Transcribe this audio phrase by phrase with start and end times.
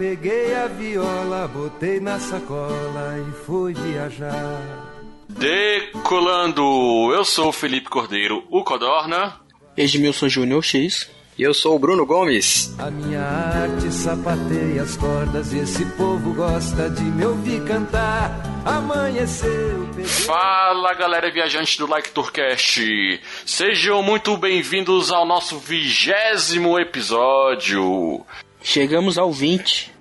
[0.00, 4.88] Peguei a viola, botei na sacola e fui viajar.
[5.28, 7.12] Decolando!
[7.12, 9.38] Eu sou o Felipe Cordeiro, o Codorna.
[9.76, 11.10] Edmilson Júnior X.
[11.36, 12.74] E eu sou o Bruno Gomes.
[12.78, 18.42] A minha arte sapateia as cordas e esse povo gosta de me ouvir cantar.
[18.64, 20.04] Amanheceu, peguei...
[20.06, 23.20] Fala galera viajante do Like Tourcast!
[23.44, 28.24] Sejam muito bem-vindos ao nosso vigésimo episódio.
[28.62, 29.92] Chegamos ao 20.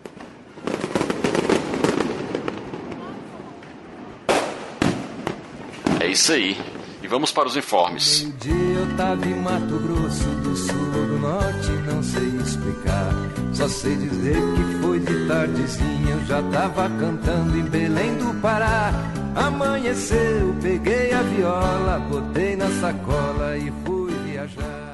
[6.00, 6.58] É isso aí.
[7.02, 8.24] E vamos para os informes.
[8.24, 13.14] Um dia eu tava em Mato Grosso do Sul ou do Norte, não sei explicar.
[13.54, 18.92] Só sei dizer que foi de tardezinha, eu já tava cantando em Belém do Pará.
[19.36, 24.89] Amanheceu, peguei a viola, botei na sacola e fui viajar.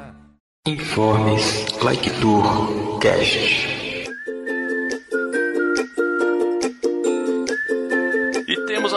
[0.68, 3.85] Informes Like Tour Cast.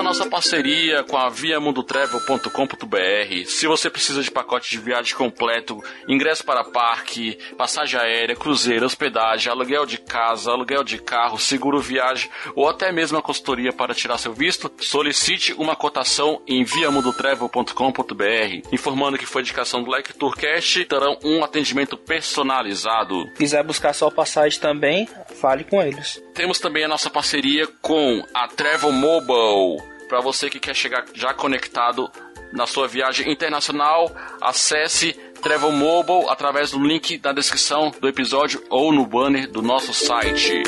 [0.09, 3.47] Nossa parceria com a viamundotravel.com.br.
[3.47, 9.53] Se você precisa de pacote de viagem completo, ingresso para parque, passagem aérea, cruzeiro, hospedagem,
[9.53, 14.17] aluguel de casa, aluguel de carro, seguro viagem ou até mesmo a consultoria para tirar
[14.17, 18.73] seu visto, solicite uma cotação em viamundotravel.com.br.
[18.73, 23.31] Informando que foi indicação do Like Tourcast, terão um atendimento personalizado.
[23.37, 25.07] Quiser buscar sua passagem também,
[25.39, 26.23] fale com eles.
[26.35, 29.99] Temos também a nossa parceria com a Travel Mobile.
[30.09, 32.11] Para você que quer chegar já conectado
[32.53, 34.11] na sua viagem internacional,
[34.41, 39.93] acesse Travel Mobile através do link na descrição do episódio ou no banner do nosso
[39.93, 40.63] site.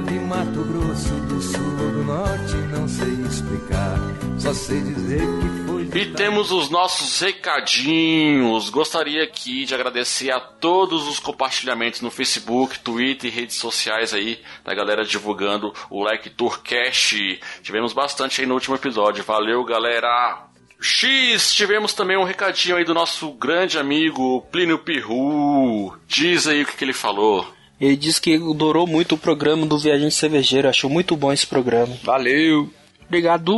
[0.00, 3.98] Mato Grosso do Sul ou do Norte, não sei explicar.
[4.38, 8.70] Só sei dizer que foi E temos os nossos recadinhos.
[8.70, 14.40] Gostaria aqui de agradecer a todos os compartilhamentos no Facebook, Twitter e redes sociais aí
[14.64, 17.40] da galera divulgando o Like Tourcast.
[17.60, 19.24] Tivemos bastante aí no último episódio.
[19.24, 20.44] Valeu, galera!
[20.80, 25.92] X, tivemos também um recadinho aí do nosso grande amigo Plínio Pirru.
[26.06, 27.57] Diz aí o que, que ele falou.
[27.80, 31.96] Ele disse que adorou muito o programa do Viajante Cervejeiro, achou muito bom esse programa.
[32.02, 32.70] Valeu!
[33.06, 33.54] Obrigado!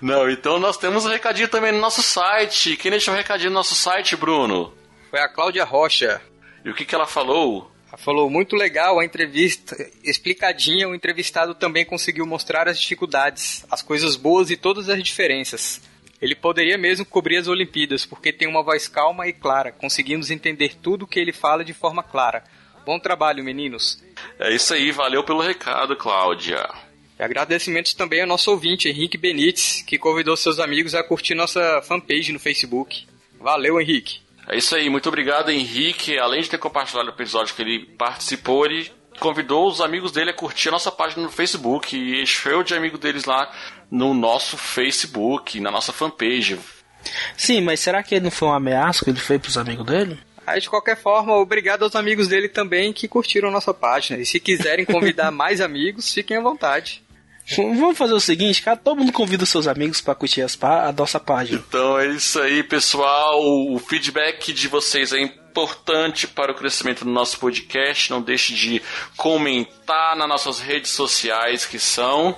[0.00, 2.76] Não, então nós temos um recadinho também no nosso site.
[2.76, 4.72] Quem deixou um recadinho no nosso site, Bruno?
[5.10, 6.20] Foi a Cláudia Rocha.
[6.64, 7.70] E o que, que ela falou?
[7.88, 10.88] Ela falou muito legal a entrevista, explicadinha.
[10.88, 15.82] O entrevistado também conseguiu mostrar as dificuldades, as coisas boas e todas as diferenças.
[16.20, 19.72] Ele poderia mesmo cobrir as Olimpíadas, porque tem uma voz calma e clara.
[19.72, 22.44] Conseguimos entender tudo o que ele fala de forma clara.
[22.84, 24.02] Bom trabalho, meninos.
[24.38, 26.68] É isso aí, valeu pelo recado, Cláudia.
[27.18, 31.82] E agradecimentos também ao nosso ouvinte, Henrique Benites, que convidou seus amigos a curtir nossa
[31.82, 33.06] fanpage no Facebook.
[33.38, 34.20] Valeu, Henrique.
[34.48, 36.18] É isso aí, muito obrigado, Henrique.
[36.18, 40.34] Além de ter compartilhado o episódio que ele participou, ele convidou os amigos dele a
[40.34, 43.52] curtir a nossa página no Facebook e encheu de amigos deles lá
[43.90, 46.58] no nosso Facebook, na nossa fanpage.
[47.36, 50.18] Sim, mas será que ele não foi um ameaço que ele fez pros amigos dele?
[50.50, 54.20] Aí, de qualquer forma, obrigado aos amigos dele também que curtiram nossa página.
[54.20, 57.02] E se quiserem convidar mais amigos, fiquem à vontade.
[57.56, 60.92] Vamos fazer o seguinte, cara, todo mundo convida seus amigos pra curtir as pá- a
[60.92, 61.60] nossa página.
[61.68, 63.40] Então é isso aí, pessoal.
[63.42, 68.08] O feedback de vocês é importante para o crescimento do nosso podcast.
[68.10, 68.80] Não deixe de
[69.16, 72.36] comentar nas nossas redes sociais que são.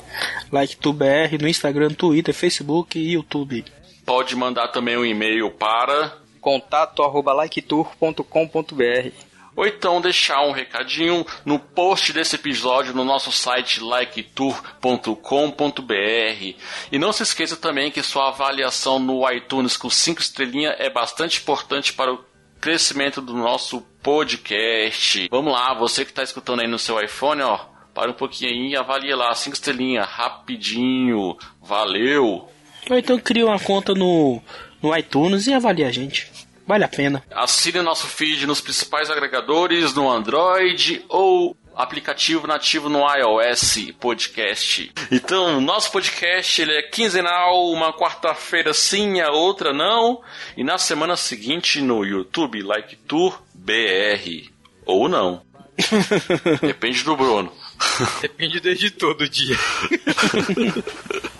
[0.50, 3.64] Like BR no Instagram, Twitter, Facebook e YouTube.
[4.06, 11.58] Pode mandar também um e-mail para Contato arroba liketour.com.br ou então deixar um recadinho no
[11.58, 16.56] post desse episódio no nosso site liketour.com.br.
[16.90, 21.40] E não se esqueça também que sua avaliação no iTunes com 5 estrelinhas é bastante
[21.40, 22.24] importante para o
[22.60, 25.28] crescimento do nosso podcast.
[25.30, 27.58] Vamos lá, você que está escutando aí no seu iPhone, ó,
[27.92, 31.36] para um pouquinho aí e avalie lá 5 estrelinhas rapidinho.
[31.60, 32.48] Valeu!
[32.90, 34.42] Ou então cria uma conta no,
[34.82, 36.30] no iTunes e avalia a gente.
[36.66, 37.22] Vale a pena.
[37.30, 44.92] Assine nosso feed nos principais agregadores, no Android ou aplicativo nativo no iOS Podcast.
[45.10, 50.20] Então, nosso podcast ele é quinzenal, uma quarta-feira sim, a outra não,
[50.56, 54.50] e na semana seguinte no YouTube Like Tour BR
[54.84, 55.42] ou não.
[56.60, 57.52] Depende do Bruno.
[58.20, 59.56] Depende do editor do dia.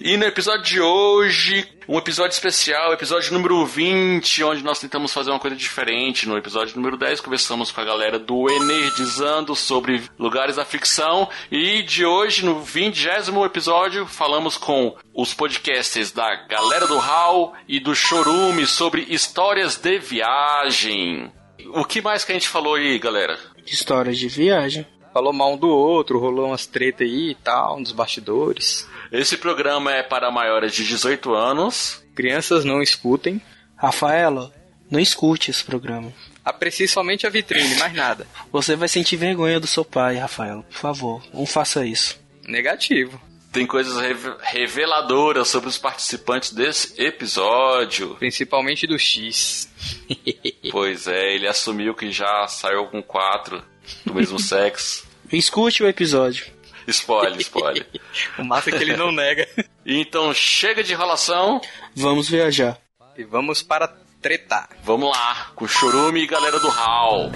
[0.00, 5.30] E no episódio de hoje, um episódio especial, episódio número 20, onde nós tentamos fazer
[5.30, 6.28] uma coisa diferente.
[6.28, 11.28] No episódio número 10, conversamos com a galera do Energizando sobre lugares da ficção.
[11.50, 13.08] E de hoje, no 20
[13.44, 19.98] episódio, falamos com os podcasters da Galera do Hall e do Chorume sobre histórias de
[19.98, 21.32] viagem.
[21.74, 23.38] O que mais que a gente falou aí, galera?
[23.66, 24.86] Histórias de viagem.
[25.12, 28.88] Falou mal um do outro, rolou umas treta aí e tal, nos bastidores.
[29.12, 32.02] Esse programa é para maiores de 18 anos.
[32.14, 33.40] Crianças não escutem.
[33.76, 34.52] Rafaela,
[34.90, 36.12] não escute esse programa.
[36.44, 38.26] Aprecie somente a vitrine, mais nada.
[38.52, 40.62] Você vai sentir vergonha do seu pai, Rafaela.
[40.62, 42.18] Por favor, não faça isso.
[42.46, 43.20] Negativo.
[43.52, 48.14] Tem coisas rev- reveladoras sobre os participantes desse episódio.
[48.16, 49.68] Principalmente do X.
[50.70, 53.60] Pois é, ele assumiu que já saiu com quatro
[54.04, 55.04] do mesmo sexo.
[55.32, 56.46] Escute o episódio.
[56.90, 57.86] Spoiler, spoiler.
[58.38, 59.46] O massa é que ele não nega.
[59.86, 61.60] Então chega de enrolação,
[61.96, 62.78] Vamos viajar.
[63.16, 63.88] E vamos para
[64.20, 64.68] tretar.
[64.84, 67.30] vamos lá, com Chorume e galera do Hall.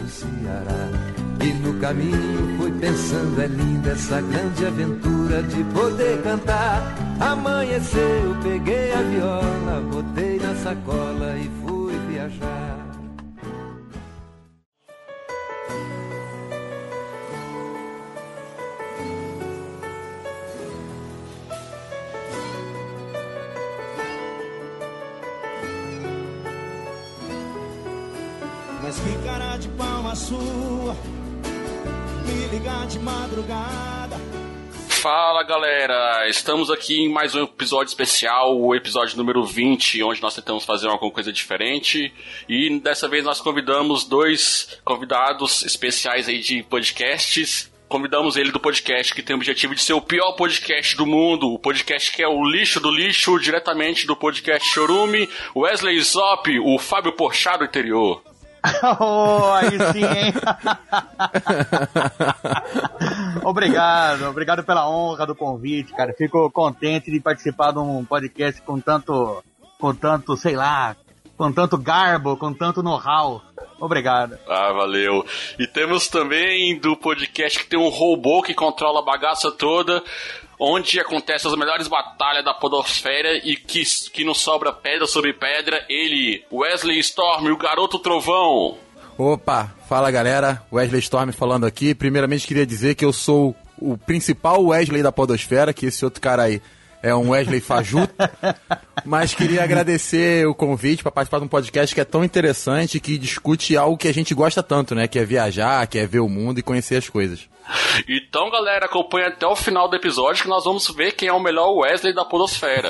[1.41, 6.83] E no caminho fui pensando, é linda essa grande aventura de poder cantar.
[7.21, 12.84] Amanheceu, peguei a viola, botei na sacola e fui viajar.
[28.95, 30.97] Mas de sua
[32.25, 34.17] Me ligar de madrugada
[34.89, 40.35] Fala galera, estamos aqui em mais um episódio especial, o episódio número 20, onde nós
[40.35, 42.11] tentamos fazer alguma coisa diferente.
[42.49, 47.71] E dessa vez nós convidamos dois convidados especiais aí de podcasts.
[47.87, 51.53] Convidamos ele do podcast que tem o objetivo de ser o pior podcast do mundo,
[51.53, 56.79] o podcast que é o lixo do lixo, diretamente do podcast Chorume, Wesley Zop, o
[56.79, 58.23] Fábio Porchat do interior.
[58.99, 60.33] Oh, aí sim, hein?
[63.45, 66.15] obrigado, obrigado pela honra do convite, cara.
[66.17, 69.43] Fico contente de participar de um podcast com tanto,
[69.79, 70.97] com tanto, sei lá,
[71.37, 73.43] com tanto garbo, com tanto know-how.
[73.79, 74.39] Obrigado.
[74.49, 75.25] Ah, valeu.
[75.59, 80.03] E temos também do podcast que tem um robô que controla a bagaça toda,
[80.59, 85.85] onde acontecem as melhores batalhas da podosfera e que, que não sobra pedra sobre pedra.
[85.89, 88.79] Ele, Wesley Storm, o garoto trovão.
[89.17, 91.95] Opa, fala galera, Wesley Storm falando aqui.
[91.95, 96.45] Primeiramente queria dizer que eu sou o principal Wesley da Podosfera, que esse outro cara
[96.45, 96.61] aí
[97.05, 98.15] é um Wesley fajuto.
[99.05, 103.19] Mas queria agradecer o convite para participar de um podcast que é tão interessante, que
[103.19, 105.07] discute algo que a gente gosta tanto, né?
[105.07, 107.47] Que é viajar, que é ver o mundo e conhecer as coisas.
[108.09, 111.41] Então, galera, acompanha até o final do episódio que nós vamos ver quem é o
[111.41, 112.89] melhor Wesley da podosfera.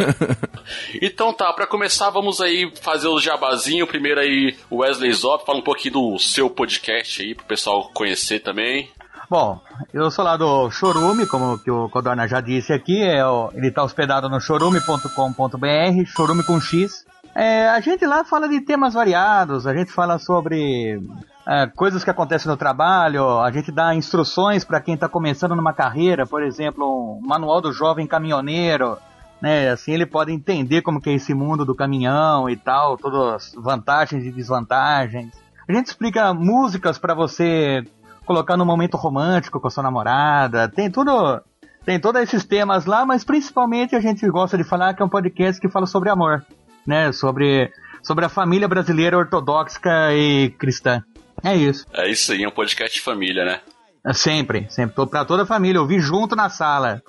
[1.02, 3.86] então tá, pra começar, vamos aí fazer o jabazinho.
[3.86, 8.40] Primeiro aí, o Wesley Zop, fala um pouquinho do seu podcast aí, pro pessoal conhecer
[8.40, 8.88] também.
[9.34, 9.60] Bom,
[9.92, 13.18] eu sou lá do Chorume, como que o Codorna já disse aqui, é
[13.54, 17.04] ele está hospedado no chorume.com.br, chorume com X.
[17.34, 21.02] É, a gente lá fala de temas variados, a gente fala sobre
[21.48, 25.72] é, coisas que acontecem no trabalho, a gente dá instruções para quem está começando numa
[25.72, 28.96] carreira, por exemplo, um manual do jovem caminhoneiro,
[29.42, 29.68] né?
[29.68, 33.54] Assim ele pode entender como que é esse mundo do caminhão e tal, todas as
[33.60, 35.32] vantagens e desvantagens.
[35.68, 37.84] A gente explica músicas para você
[38.24, 40.68] colocar no momento romântico com a sua namorada.
[40.68, 41.40] Tem tudo,
[41.84, 45.08] tem todos esses temas lá, mas principalmente a gente gosta de falar que é um
[45.08, 46.44] podcast que fala sobre amor,
[46.86, 47.12] né?
[47.12, 47.70] Sobre
[48.02, 51.02] sobre a família brasileira ortodoxa e cristã.
[51.42, 51.86] É isso.
[51.92, 53.60] É isso aí, é um podcast de família, né?
[54.06, 54.94] É Sempre, sempre.
[54.94, 57.02] Tô pra toda a família, ouvir junto na sala.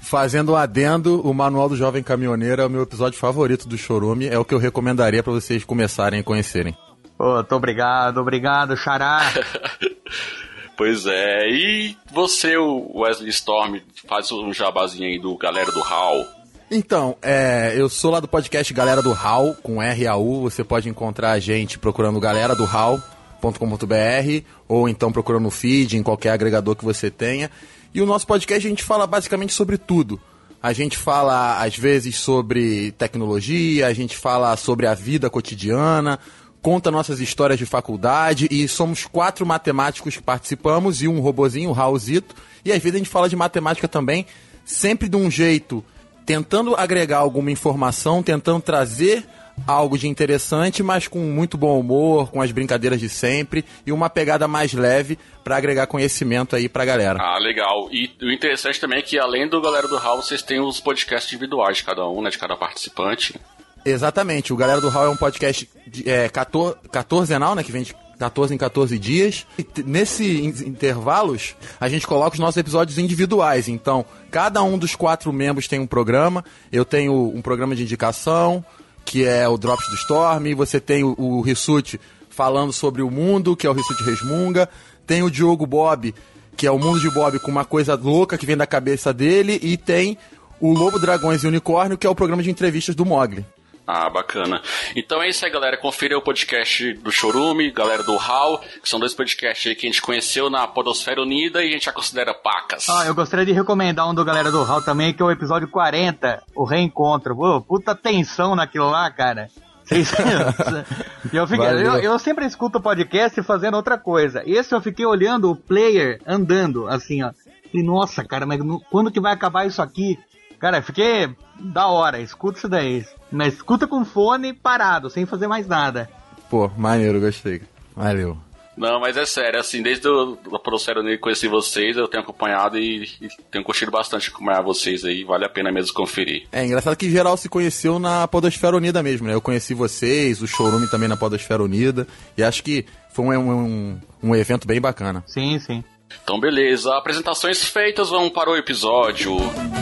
[0.00, 4.26] Fazendo um adendo, o Manual do Jovem Caminhoneiro é o meu episódio favorito do Chorume,
[4.26, 6.76] é o que eu recomendaria para vocês começarem a conhecerem.
[7.16, 9.20] Pô, tô obrigado, obrigado, Xará.
[10.76, 16.26] Pois é, e você, o Wesley Storm, faz um jabazinho aí do galera do Hall.
[16.70, 20.40] Então, é, eu sou lá do podcast Galera do Hall, com R-A-U.
[20.40, 26.02] Você pode encontrar a gente procurando galera do Hall.com.br ou então procurando no feed, em
[26.02, 27.50] qualquer agregador que você tenha.
[27.94, 30.18] E o nosso podcast a gente fala basicamente sobre tudo.
[30.62, 36.18] A gente fala, às vezes, sobre tecnologia, a gente fala sobre a vida cotidiana,
[36.62, 41.72] conta nossas histórias de faculdade e somos quatro matemáticos que participamos e um robozinho, o
[41.72, 42.36] Raulzito.
[42.64, 44.24] E às vezes a gente fala de matemática também,
[44.64, 45.84] sempre de um jeito
[46.24, 49.24] tentando agregar alguma informação, tentando trazer
[49.66, 54.08] algo de interessante, mas com muito bom humor, com as brincadeiras de sempre e uma
[54.08, 57.18] pegada mais leve para agregar conhecimento aí pra galera.
[57.20, 57.88] Ah, legal.
[57.90, 61.32] E o interessante também é que além do galera do Hall, vocês têm os podcasts
[61.32, 63.34] individuais de cada um, né, de cada participante.
[63.84, 64.52] Exatamente.
[64.52, 67.94] O Galera do Hall é um podcast de, é, 14, 14 né, que vem de
[68.18, 69.46] 14 em 14 dias.
[69.58, 73.68] E nesses intervalos, a gente coloca os nossos episódios individuais.
[73.68, 76.44] Então, cada um dos quatro membros tem um programa.
[76.70, 78.64] Eu tenho um programa de indicação,
[79.04, 80.54] que é o Drops do Storm.
[80.54, 84.68] Você tem o, o Rissuti falando sobre o mundo, que é o Rissuti Resmunga.
[85.04, 86.14] Tem o Diogo Bob,
[86.56, 89.58] que é o mundo de Bob com uma coisa louca que vem da cabeça dele.
[89.60, 90.16] E tem
[90.60, 93.44] o Lobo, Dragões e Unicórnio, que é o programa de entrevistas do Mogli.
[93.86, 94.62] Ah, bacana.
[94.94, 95.76] Então é isso aí, galera.
[95.76, 99.90] Confira o podcast do Chorume, galera do HAL, que são dois podcasts aí que a
[99.90, 102.88] gente conheceu na Podosfera Unida e a gente já considera pacas.
[102.88, 105.66] Ah, eu gostaria de recomendar um do galera do HAL também, que é o episódio
[105.68, 107.34] 40, o reencontro.
[107.36, 109.48] Pô, puta tensão naquilo lá, cara.
[109.84, 110.12] Vocês-
[111.32, 114.42] eu, fiquei- eu, eu sempre escuto o podcast fazendo outra coisa.
[114.46, 117.32] Esse eu fiquei olhando o player andando, assim, ó.
[117.74, 118.60] E nossa, cara, mas
[118.90, 120.18] quando que vai acabar isso aqui?
[120.60, 123.04] Cara, eu fiquei da hora, escuta isso daí.
[123.32, 126.08] Mas escuta com fone parado, sem fazer mais nada.
[126.50, 127.62] Pô, maneiro, gostei.
[127.96, 128.36] Valeu.
[128.76, 132.22] Não, mas é sério, assim, desde o, da Podosfera Unida que conheci vocês, eu tenho
[132.22, 136.46] acompanhado e, e tenho curtido bastante acompanhar vocês aí, vale a pena mesmo conferir.
[136.50, 139.34] É engraçado que geral se conheceu na Podosfera Unida mesmo, né?
[139.34, 142.06] Eu conheci vocês, o Showroom também na Podosfera Unida.
[142.36, 145.22] E acho que foi um, um, um evento bem bacana.
[145.26, 145.84] Sim, sim.
[146.24, 146.94] Então, beleza.
[146.96, 149.36] Apresentações feitas, vamos para o episódio.
[149.38, 149.81] Ai,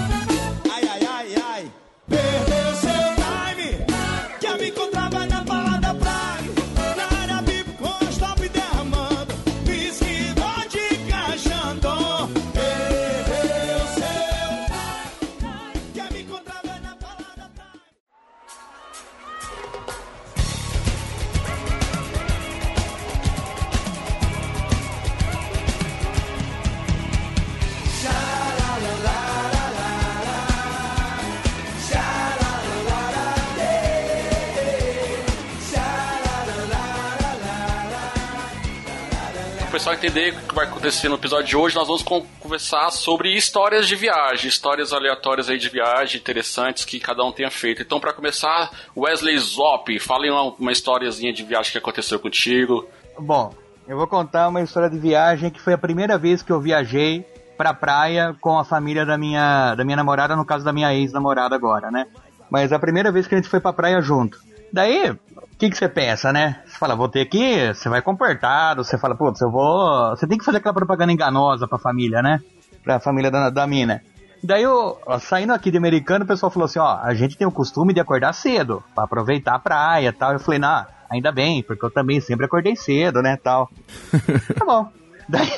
[39.71, 42.91] o pessoal entender o que vai acontecer no episódio de hoje, nós vamos con- conversar
[42.91, 47.81] sobre histórias de viagem, histórias aleatórias aí de viagem, interessantes que cada um tenha feito.
[47.81, 52.85] Então, para começar, Wesley Zop, fale uma, uma historiazinha de viagem que aconteceu contigo.
[53.17, 53.55] Bom,
[53.87, 57.25] eu vou contar uma história de viagem que foi a primeira vez que eu viajei
[57.57, 61.55] pra praia com a família da minha, da minha namorada, no caso da minha ex-namorada
[61.55, 62.07] agora, né?
[62.51, 64.37] Mas a primeira vez que a gente foi pra praia junto.
[64.73, 66.61] Daí, o que que você pensa, né?
[66.67, 70.39] Você fala, vou ter que, você vai comportado, você fala, putz, eu vou, você tem
[70.39, 72.41] que fazer aquela propaganda enganosa pra família, né?
[72.85, 74.01] Pra família da, da mina.
[74.43, 77.47] Daí, eu, ó, saindo aqui de americano, o pessoal falou assim, ó, a gente tem
[77.47, 80.33] o costume de acordar cedo, pra aproveitar a praia e tal.
[80.33, 83.69] Eu falei, não, ainda bem, porque eu também sempre acordei cedo, né, tal.
[84.59, 84.89] Tá bom.
[85.29, 85.49] Daí,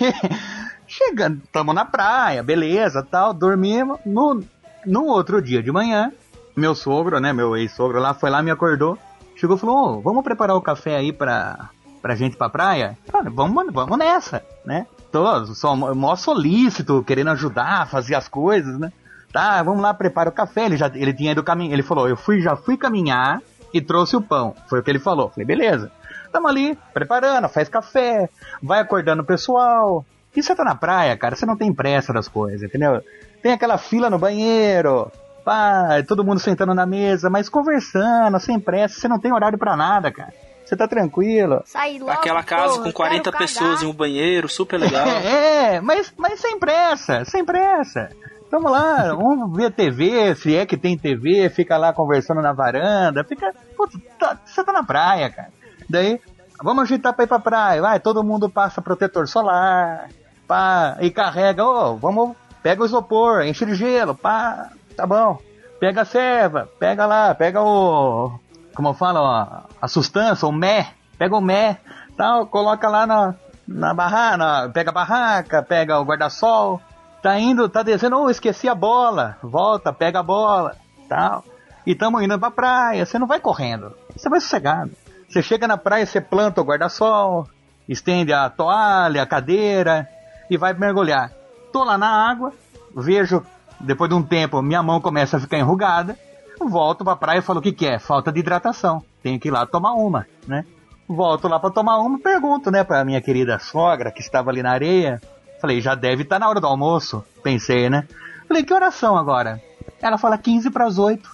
[0.87, 3.99] chegando, tamo na praia, beleza, tal, dormimos.
[4.05, 4.43] No,
[4.85, 6.11] no outro dia de manhã,
[6.57, 8.99] meu sogro, né, meu ex-sogro lá, foi lá, me acordou,
[9.37, 12.99] chegou e falou, "Ô, vamos preparar o café aí pra, pra gente pra praia?
[13.11, 14.87] Cara, vamos, vamos nessa, né?
[15.11, 18.91] Tô, sou mó solícito, querendo ajudar, fazer as coisas, né?
[19.33, 20.67] Tá, vamos lá, prepara o café.
[20.67, 21.73] Ele já ele tinha ido caminhar.
[21.73, 23.41] Ele falou: Eu fui, já fui caminhar
[23.73, 24.55] e trouxe o pão.
[24.69, 25.31] Foi o que ele falou.
[25.31, 25.91] Falei, beleza.
[26.31, 28.29] Tamo ali, preparando, faz café,
[28.63, 30.05] vai acordando o pessoal.
[30.35, 33.03] E você tá na praia, cara, você não tem pressa das coisas, entendeu?
[33.43, 35.13] Tem aquela fila no banheiro,
[35.45, 39.77] pá, todo mundo sentando na mesa, mas conversando, sem pressa, você não tem horário pra
[39.77, 40.33] nada, cara.
[40.65, 41.63] Você tá tranquilo.
[41.67, 42.11] Sair logo.
[42.13, 45.05] Aquela casa pô, com eu 40 quero pessoas em um banheiro, super legal.
[45.23, 48.09] É, mas, mas sem pressa, sem pressa.
[48.51, 53.25] Vamos lá, vamos ver TV, se é que tem TV, fica lá conversando na varanda,
[53.25, 53.53] fica.
[53.77, 55.49] Putz, tá- você tá na praia, cara.
[55.89, 56.21] Daí,
[56.63, 60.09] vamos ajeitar pra ir pra praia, vai, todo mundo passa protetor solar,
[60.47, 65.39] pá, e carrega, ô, vamos, pega o isopor, enche de gelo, pá, tá bom.
[65.81, 68.39] Pega a serva, pega lá, pega o.
[68.75, 71.79] Como fala, ó, a sustância, o mé, pega o mé,
[72.17, 73.35] tal, coloca lá na,
[73.67, 76.81] na barraca, pega a barraca, pega o guarda-sol,
[77.23, 80.77] tá indo, tá descendo, oh, esqueci a bola, volta, pega a bola,
[81.09, 81.45] tal.
[81.87, 84.93] E tamo indo pra praia, você não vai correndo, você vai sossegado.
[85.29, 87.49] Você chega na praia, você planta o guarda-sol,
[87.89, 90.09] estende a toalha, a cadeira
[90.49, 91.33] e vai mergulhar.
[91.73, 92.53] Tô lá na água,
[92.95, 93.43] vejo
[93.83, 96.17] Depois de um tempo, minha mão começa a ficar enrugada.
[96.61, 97.99] Volto pra praia e falo, o que que é?
[97.99, 99.03] Falta de hidratação.
[99.23, 100.65] Tenho que ir lá tomar uma, né?
[101.09, 104.71] Volto lá pra tomar uma, pergunto, né, pra minha querida sogra, que estava ali na
[104.71, 105.21] areia.
[105.61, 107.25] Falei, já deve estar na hora do almoço.
[107.43, 108.07] Pensei, né?
[108.47, 109.61] Falei, que oração agora?
[110.01, 111.29] Ela fala 15 pras 8.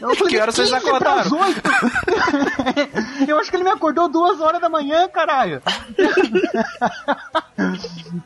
[0.00, 1.30] Eu falei, Que horas vocês 15 acordaram?
[1.30, 1.62] pras 8?
[3.28, 5.62] Eu acho que ele me acordou duas horas da manhã, caralho.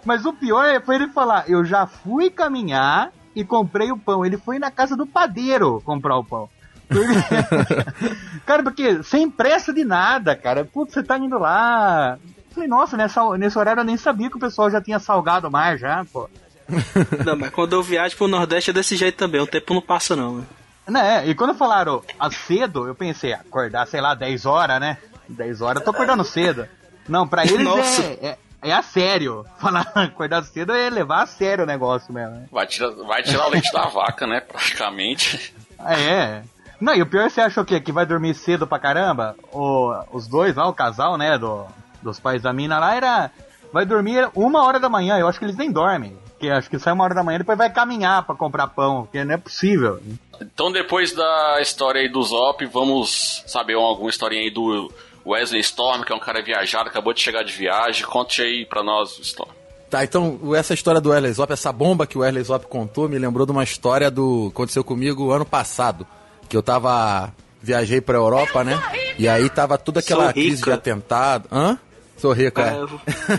[0.04, 4.25] Mas o pior foi ele falar, eu já fui caminhar e comprei o pão.
[4.25, 6.49] Ele foi na casa do padeiro comprar o pão.
[8.47, 10.64] cara, porque sem pressa de nada, cara.
[10.64, 12.19] Putz, você tá indo lá.
[12.52, 15.76] Falei, nossa, nessa, nesse horário eu nem sabia que o pessoal já tinha salgado mar
[15.76, 16.28] já, pô.
[17.25, 19.40] Não, mas quando eu viajo pro Nordeste é desse jeito também.
[19.40, 20.38] O tempo não passa, não.
[20.38, 20.45] né?
[20.88, 24.99] Né, e quando falaram ah, cedo, eu pensei, acordar, sei lá, 10 horas, né?
[25.28, 26.66] 10 horas eu tô acordando cedo.
[27.09, 28.02] Não, pra eles Nossa.
[28.02, 28.38] é, é,
[28.71, 29.45] é a sério.
[29.59, 32.35] Falar acordar cedo é levar a sério o negócio mesmo.
[32.35, 32.47] né?
[32.51, 34.41] Vai tirar, vai tirar o leite da vaca, né?
[34.41, 35.55] Praticamente.
[35.79, 36.43] Ah, é.
[36.81, 39.35] Não, e o pior você achou que que vai dormir cedo pra caramba?
[39.53, 41.65] O, os dois lá, o casal, né, do,
[42.03, 43.31] dos pais da mina lá, era.
[43.73, 46.17] Vai dormir uma hora da manhã, eu acho que eles nem dormem.
[46.39, 49.03] Que acho que sai uma hora da manhã e depois vai caminhar pra comprar pão,
[49.03, 49.99] porque não é possível.
[50.41, 54.93] Então, depois da história aí do Zop, vamos saber alguma historinha aí do
[55.26, 58.06] Wesley Storm, que é um cara viajado, acabou de chegar de viagem.
[58.06, 59.50] Conte aí pra nós, Storm.
[59.90, 63.18] Tá, então essa história do Wesley Zop, essa bomba que o Wesley Zop contou, me
[63.18, 64.50] lembrou de uma história do.
[64.52, 66.06] aconteceu comigo ano passado.
[66.49, 67.33] Que eu tava.
[67.62, 68.80] viajei pra Europa, né?
[69.18, 71.49] E aí tava toda aquela crise de atentado.
[71.50, 71.78] Hã?
[72.16, 72.76] Sou rico, é.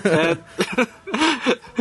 [0.05, 0.37] É,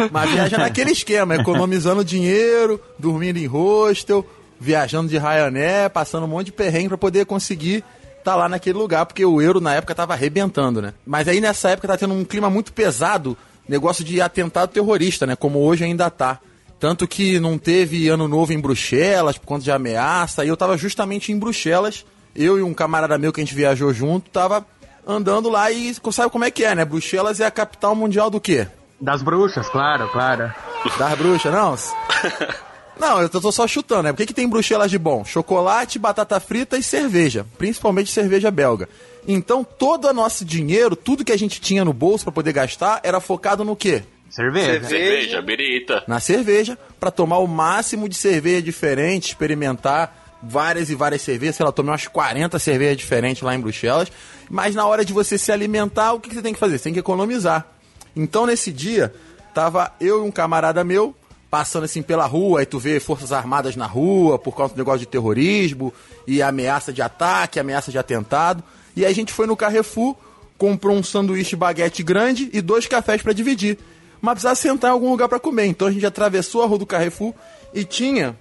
[0.10, 4.25] Mas viaja naquele esquema, economizando dinheiro, dormindo em hostel,
[4.58, 7.84] viajando de Ryanair, passando um monte de perrengue pra poder conseguir
[8.26, 10.92] estar lá naquele lugar, porque o euro na época tava arrebentando, né?
[11.06, 13.37] Mas aí nessa época tá tendo um clima muito pesado,
[13.68, 15.37] negócio de atentado terrorista, né?
[15.37, 16.40] Como hoje ainda tá.
[16.80, 20.76] Tanto que não teve ano novo em Bruxelas por conta de ameaça, e eu tava
[20.76, 22.04] justamente em Bruxelas,
[22.35, 24.66] eu e um camarada meu que a gente viajou junto, tava
[25.06, 26.85] andando lá e sabe como é que é, né?
[26.85, 28.66] Bruxelas é a capital mundial do quê?
[29.00, 30.52] Das bruxas, claro, claro.
[30.99, 31.76] Das bruxas, não?
[32.99, 34.11] Não, eu tô só chutando, né?
[34.11, 35.25] O que, que tem em Bruxelas de bom?
[35.25, 37.47] Chocolate, batata frita e cerveja.
[37.59, 38.89] Principalmente cerveja belga.
[39.28, 43.00] Então, todo o nosso dinheiro, tudo que a gente tinha no bolso pra poder gastar,
[43.02, 44.02] era focado no quê?
[44.30, 44.87] Cerveja.
[44.87, 46.04] Cerveja, birita.
[46.06, 51.56] Na cerveja, pra tomar o máximo de cerveja diferente, experimentar várias e várias cervejas.
[51.56, 54.11] Sei lá, tomei umas 40 cervejas diferentes lá em Bruxelas.
[54.49, 56.78] Mas na hora de você se alimentar, o que, que você tem que fazer?
[56.78, 57.67] Você tem que economizar.
[58.15, 59.13] Então, nesse dia,
[59.52, 61.15] tava eu e um camarada meu
[61.56, 65.00] passando assim pela rua, aí tu vê forças armadas na rua por causa do negócio
[65.00, 65.90] de terrorismo
[66.26, 68.62] e ameaça de ataque, ameaça de atentado.
[68.95, 70.14] E aí a gente foi no Carrefour,
[70.58, 73.78] comprou um sanduíche baguete grande e dois cafés pra dividir.
[74.21, 75.64] Mas precisava sentar em algum lugar pra comer.
[75.64, 77.32] Então a gente atravessou a rua do Carrefour
[77.73, 78.36] e tinha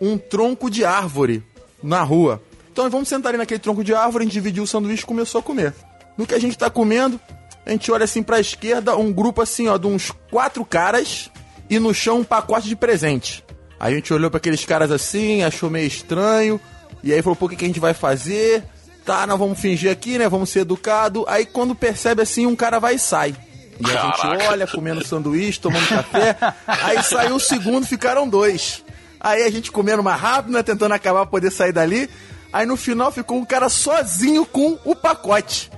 [0.00, 1.42] um tronco de árvore
[1.82, 2.40] na rua.
[2.70, 5.40] Então vamos sentar ali naquele tronco de árvore, a gente dividiu o sanduíche e começou
[5.40, 5.74] a comer.
[6.16, 7.18] No que a gente tá comendo,
[7.66, 11.28] a gente olha assim pra esquerda, um grupo assim, ó, de uns quatro caras
[11.72, 13.42] e no chão um pacote de presente.
[13.80, 16.60] A gente olhou pra aqueles caras assim, achou meio estranho,
[17.02, 18.62] e aí falou, pô, o que, que a gente vai fazer?
[19.06, 20.28] Tá, nós vamos fingir aqui, né?
[20.28, 21.24] Vamos ser educado.
[21.26, 23.34] Aí quando percebe assim, um cara vai e sai.
[23.80, 24.50] E a gente Caraca.
[24.50, 26.36] olha, comendo sanduíche, tomando café.
[26.66, 28.84] Aí saiu o segundo, ficaram dois.
[29.18, 30.62] Aí a gente comendo mais rápido, né?
[30.62, 32.08] Tentando acabar pra poder sair dali.
[32.52, 35.70] Aí no final ficou um cara sozinho com o pacote.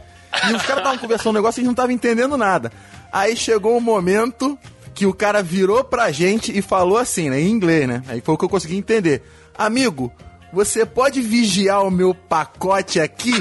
[0.50, 2.72] E os caras estavam conversando um negócio e a gente não estavam entendendo nada.
[3.12, 4.58] Aí chegou um momento
[4.94, 7.40] que o cara virou pra gente e falou assim, né?
[7.40, 8.02] Em inglês, né?
[8.08, 9.22] Aí foi o que eu consegui entender.
[9.56, 10.12] Amigo,
[10.52, 13.32] você pode vigiar o meu pacote aqui?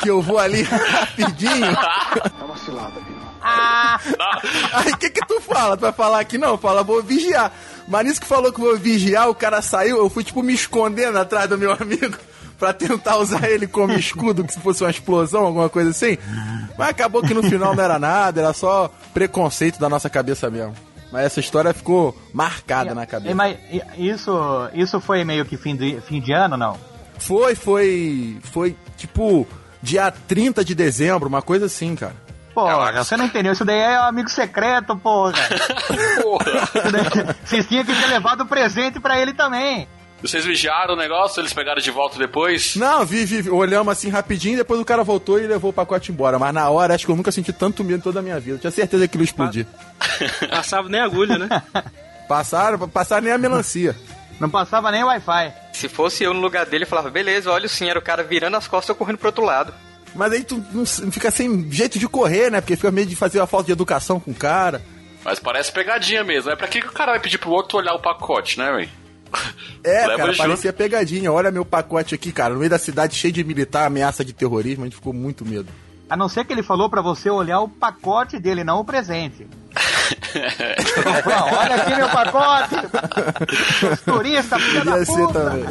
[0.00, 1.66] Que eu vou ali rapidinho?
[4.72, 5.76] Aí o que que tu fala?
[5.76, 6.38] Tu vai falar aqui?
[6.38, 7.52] Não, fala, vou vigiar.
[7.86, 11.18] Mas nisso que falou que vou vigiar, o cara saiu, eu fui tipo me escondendo
[11.18, 12.16] atrás do meu amigo
[12.58, 16.16] pra tentar usar ele como escudo, que se fosse uma explosão, alguma coisa assim.
[16.78, 20.74] Mas acabou que no final não era nada, era só preconceito da nossa cabeça mesmo.
[21.12, 23.34] Mas essa história ficou marcada na E, cabeça.
[23.34, 24.32] mas e- isso,
[24.74, 26.76] isso foi meio que fim de, fim de ano, não?
[27.18, 28.38] Foi, foi.
[28.42, 29.46] Foi tipo
[29.82, 32.14] dia 30 de dezembro, uma coisa assim, cara.
[32.54, 33.52] Porra, você não entendeu.
[33.52, 35.32] Isso daí é um amigo secreto, porra.
[36.22, 36.44] Porra.
[37.44, 39.88] Vocês tinham que ter levado presente pra ele também.
[40.22, 42.76] Vocês vigiaram o negócio, eles pegaram de volta depois?
[42.76, 43.50] Não, vi, vi, vi.
[43.50, 46.38] olhamos assim rapidinho, depois o cara voltou e levou o pacote embora.
[46.38, 48.56] Mas na hora, acho que eu nunca senti tanto medo em toda a minha vida.
[48.56, 49.66] Eu tinha certeza que ele ia explodir.
[50.48, 51.48] passava nem agulha, né?
[52.28, 53.96] Passaram, passaram nem a melancia.
[54.40, 55.52] Não passava nem Wi-Fi.
[55.72, 58.56] Se fosse eu no lugar dele, eu falava, beleza, olha sim, era o cara virando
[58.56, 59.74] as costas e eu correndo pro outro lado.
[60.14, 62.60] Mas aí tu não fica sem jeito de correr, né?
[62.60, 64.82] Porque fica meio de fazer uma falta de educação com o cara.
[65.24, 66.50] Mas parece pegadinha mesmo.
[66.50, 68.88] É pra que que o cara vai pedir pro outro olhar o pacote, né, véi?
[69.84, 70.46] É, Leva cara, junto.
[70.46, 71.32] parecia pegadinha.
[71.32, 72.54] Olha meu pacote aqui, cara.
[72.54, 75.68] No meio da cidade cheio de militar, ameaça de terrorismo, a gente ficou muito medo.
[76.08, 79.46] A não ser que ele falou pra você olhar o pacote dele, não o presente.
[81.24, 82.74] Falou, Olha aqui meu pacote!
[83.92, 85.40] Os turistas, filha da ser puta!
[85.40, 85.64] também.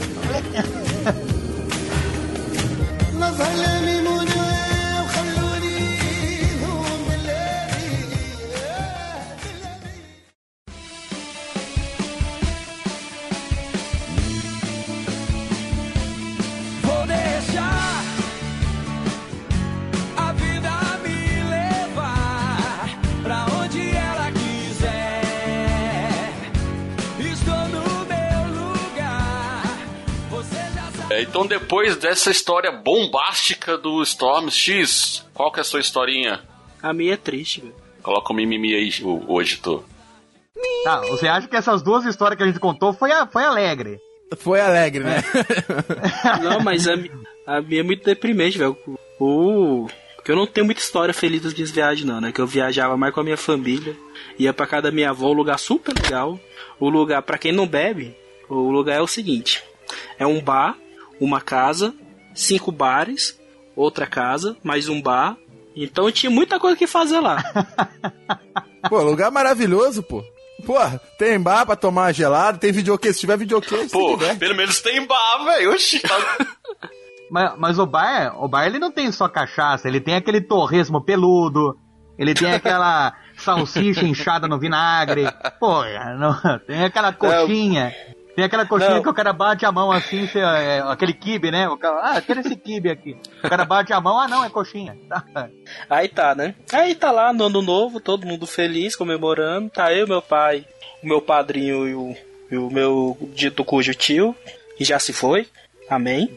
[31.31, 36.41] Então, depois dessa história bombástica do Storm X, qual que é a sua historinha?
[36.83, 37.73] A minha é triste, velho.
[38.03, 39.83] Coloca o mimimi aí, o, o editor.
[40.83, 43.97] Tá, você acha que essas duas histórias que a gente contou foi, a- foi alegre?
[44.37, 45.23] Foi alegre, né?
[46.43, 46.93] Não, mas a,
[47.47, 48.77] a minha é muito deprimente, velho.
[49.19, 49.87] O.
[50.15, 52.31] Porque eu não tenho muita história feliz das minhas viagens, não, né?
[52.31, 53.95] Que eu viajava mais com a minha família,
[54.37, 56.39] ia pra casa da minha avó, um lugar super legal.
[56.79, 58.15] O lugar, pra quem não bebe,
[58.47, 59.63] o lugar é o seguinte:
[60.19, 60.77] é um bar,
[61.21, 61.93] uma casa,
[62.35, 63.39] cinco bares,
[63.75, 65.37] outra casa, mais um bar.
[65.75, 67.41] Então tinha muita coisa que fazer lá.
[68.89, 70.23] Pô, lugar maravilhoso, pô.
[70.65, 70.75] Pô,
[71.17, 73.13] tem bar pra tomar gelado, tem videokê.
[73.13, 75.71] Se tiver videokê, Pô, pelo menos tem bar, velho.
[75.71, 76.17] Oxi, tá-
[77.31, 80.99] Mas, mas o bar, o bar ele não tem só cachaça, ele tem aquele torresmo
[81.01, 81.79] peludo,
[82.19, 85.23] ele tem aquela salsicha inchada no vinagre,
[85.57, 85.81] pô,
[86.19, 87.95] não- tem aquela coxinha,
[88.35, 89.01] tem aquela coxinha Não.
[89.03, 91.67] que o cara bate a mão assim, cê- é, aquele kibe, né?
[91.69, 93.17] O cara, ah, quero esse kibe aqui.
[93.43, 94.97] O cara bate a mão, ah não, é coxinha.
[95.09, 95.49] Tá.
[95.89, 96.55] Aí tá, né?
[96.71, 99.69] Aí tá lá no ano novo, todo mundo feliz, comemorando.
[99.69, 100.65] Tá eu, meu pai,
[101.03, 102.15] o meu padrinho e o,
[102.51, 104.35] e o meu dito cujo tio,
[104.77, 105.47] que já se foi.
[105.89, 106.29] Amém.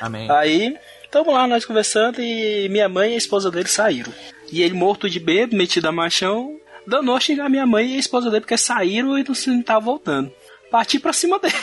[0.00, 0.30] Amém.
[0.30, 0.76] Aí,
[1.10, 4.12] tamo lá, nós conversando, e minha mãe e a esposa dele saíram.
[4.50, 7.98] E ele, morto de bebo, metido a machão, danou a xingar minha mãe e a
[7.98, 10.30] esposa dele, porque saíram e não se não tava voltando.
[10.72, 11.54] Parti pra cima dele.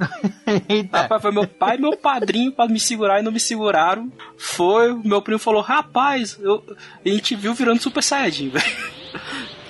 [0.68, 1.02] Eita.
[1.02, 4.10] Rapaz, foi meu pai e meu padrinho pra me segurar e não me seguraram.
[4.36, 6.62] Foi, meu primo falou, rapaz, eu...
[7.04, 8.64] a gente viu virando super saiyajin, velho.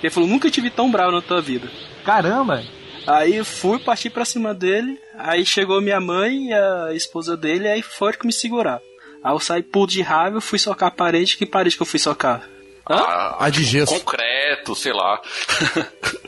[0.01, 1.69] Ele falou, nunca te vi tão bravo na tua vida.
[2.03, 2.63] Caramba!
[3.05, 7.67] Aí eu fui, parti pra cima dele, aí chegou minha mãe e a esposa dele,
[7.67, 8.79] aí foram que me segurar.
[9.23, 11.99] Aí eu saí puto de raiva, fui socar a parede, que parede que eu fui
[11.99, 12.41] socar?
[12.89, 12.95] Hã?
[12.95, 13.93] Ah, A de gesso.
[13.99, 15.21] concreto, sei lá.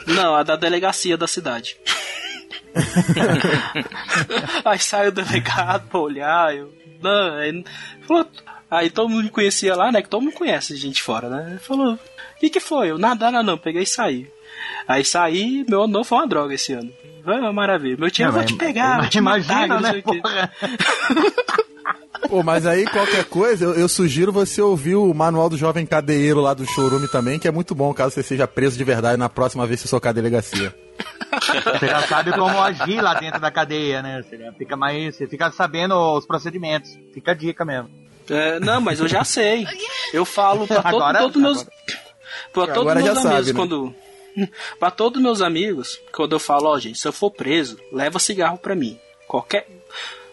[0.07, 1.77] Não, a da delegacia da cidade.
[4.65, 6.73] aí saiu o delegado pra olhar, eu.
[7.01, 7.63] Não, aí,
[8.07, 8.27] falou,
[8.71, 10.01] aí todo mundo me conhecia lá, né?
[10.01, 11.51] Que todo mundo conhece gente fora, né?
[11.51, 11.99] Ele falou, o
[12.39, 12.91] que, que foi?
[12.91, 14.27] Eu, nada, nada não, peguei e saí.
[14.87, 16.91] Aí saí, meu ano novo foi uma droga esse ano.
[17.25, 17.97] Uma maravilha.
[17.97, 20.03] Meu tio, eu vou te pegar, vou te imagina, matar, né?
[22.29, 26.41] Pô, mas aí qualquer coisa, eu, eu sugiro você ouvir o manual do jovem cadeiro
[26.41, 29.29] lá do showroom também, que é muito bom caso você seja preso de verdade na
[29.29, 30.73] próxima vez que você socar a delegacia.
[31.79, 34.21] Você já sabe como agir lá dentro da cadeia, né?
[34.23, 35.15] Você fica mais.
[35.15, 36.97] Você fica sabendo os procedimentos.
[37.13, 37.89] Fica a dica mesmo.
[38.29, 39.65] É, não, mas eu já sei.
[40.13, 41.63] Eu falo pra todo, Agora- todos meus.
[42.53, 43.53] Pra todos Agora meus já amigos, sabe, né?
[43.53, 43.95] quando.
[44.79, 48.57] Pra todos meus amigos, quando eu falo, ó, gente, se eu for preso, leva cigarro
[48.57, 48.97] pra mim.
[49.27, 49.67] Qualquer.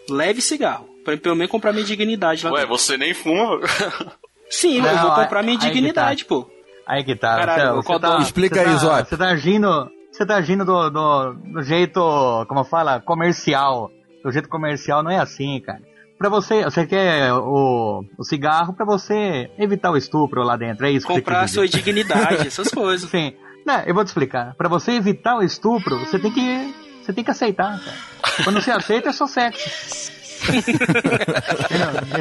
[0.09, 0.89] Leve cigarro.
[1.05, 2.79] Pra pelo menos comprar minha dignidade lá Ué, dentro.
[2.79, 3.61] você nem fuma?
[4.49, 6.49] Sim, eu Não, vou aí- comprar minha aí que dignidade, pô.
[6.87, 7.37] Aí que tá.
[7.37, 9.05] Caralho, você, o você tá Explica você aí, tá-.
[9.05, 9.91] Você tá agindo.
[10.21, 11.99] Você tá agindo do, do, do jeito,
[12.47, 13.91] como fala, comercial.
[14.23, 15.81] Do jeito comercial não é assim, cara.
[16.19, 20.91] Pra você, você quer o, o cigarro pra você evitar o estupro lá dentro, é
[20.91, 21.85] isso que Comprar a você sua quis dizer.
[21.85, 23.09] dignidade, essas coisas.
[23.11, 23.33] Sim.
[23.65, 24.55] Não, eu vou te explicar.
[24.57, 26.75] Pra você evitar o estupro, você tem que.
[27.03, 27.97] Você tem que aceitar, cara.
[28.45, 30.13] Quando você aceita, é só sexo.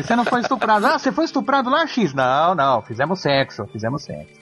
[0.04, 0.86] Você não foi estuprado.
[0.86, 2.14] Ah, você foi estuprado lá, X?
[2.14, 2.82] Não, não.
[2.82, 3.66] Fizemos sexo.
[3.72, 4.34] Fizemos sexo.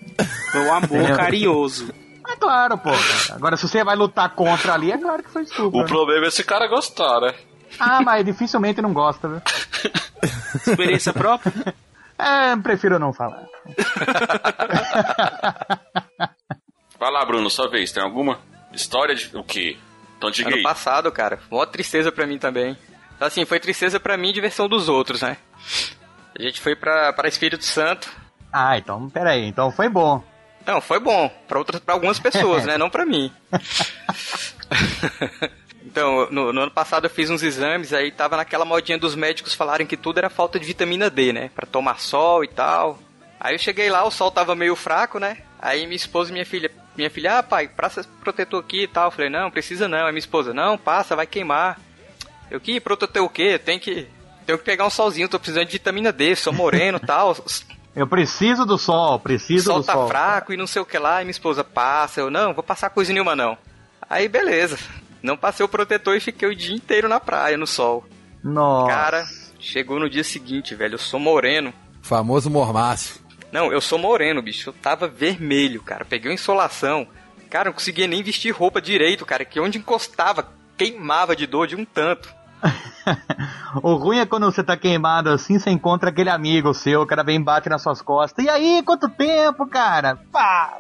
[0.52, 1.15] Foi um amor Entendeu?
[1.15, 1.93] carinhoso.
[2.28, 2.90] É claro, pô.
[3.34, 5.80] Agora, se você vai lutar contra ali, é claro que foi estupro.
[5.80, 5.88] O né?
[5.88, 7.34] problema é esse cara gostar, né?
[7.80, 9.42] Ah, mas dificilmente não gosta, viu?
[10.56, 11.54] Experiência própria?
[12.18, 13.46] É, prefiro não falar.
[17.00, 17.92] Vai lá, Bruno, sua vez.
[17.92, 18.40] Tem alguma
[18.74, 19.78] história de o quê?
[20.18, 20.63] Então diga Ano aí.
[20.63, 22.76] passado, cara, mó tristeza pra mim também.
[23.20, 25.38] Assim, foi tristeza pra mim e diversão dos outros, né?
[26.38, 28.10] A gente foi pra, pra Espírito Santo.
[28.52, 29.46] Ah, então, peraí.
[29.46, 30.24] Então foi bom.
[30.67, 31.30] Não, foi bom.
[31.47, 32.75] Pra, outras, pra algumas pessoas, né?
[32.77, 33.32] Não pra mim.
[35.82, 39.53] então, no, no ano passado eu fiz uns exames, aí tava naquela modinha dos médicos
[39.53, 41.49] falarem que tudo era falta de vitamina D, né?
[41.56, 42.99] Pra tomar sol e tal.
[43.39, 45.38] Aí eu cheguei lá, o sol tava meio fraco, né?
[45.58, 49.06] Aí minha esposa e minha filha, minha filha, ah, pai, passa protetor aqui e tal.
[49.06, 50.06] Eu falei, não, precisa não.
[50.06, 51.80] Aí minha esposa, não, passa, vai queimar.
[52.51, 53.58] Eu, que protetor o quê?
[53.58, 54.06] Tem que,
[54.45, 57.38] tenho que pegar um solzinho, tô precisando de vitamina D, sou moreno e tal.
[57.97, 60.07] Eu preciso do sol, O preciso sol do tá sol.
[60.07, 61.19] fraco e não sei o que lá.
[61.21, 62.19] E minha esposa, passa.
[62.21, 63.57] Eu, não, vou passar coisa nenhuma não.
[64.07, 64.77] Aí, beleza.
[65.23, 68.05] Não passei o protetor e fiquei o dia inteiro na praia, no sol.
[68.43, 68.91] Nossa.
[68.93, 69.25] Cara,
[69.60, 71.73] chegou no dia seguinte, velho, eu sou moreno.
[72.03, 73.19] Famoso mormaço.
[73.51, 74.69] Não, eu sou moreno, bicho.
[74.69, 76.05] Eu tava vermelho, cara.
[76.05, 77.07] Peguei uma insolação.
[77.49, 79.43] Cara, não conseguia nem vestir roupa direito, cara.
[79.43, 82.33] Que onde encostava, queimava de dor de um tanto.
[83.82, 87.24] o ruim é quando você tá queimado assim, você encontra aquele amigo seu, o cara
[87.24, 88.43] vem e bate nas suas costas.
[88.43, 90.17] E aí, quanto tempo, cara?
[90.32, 90.78] Pá!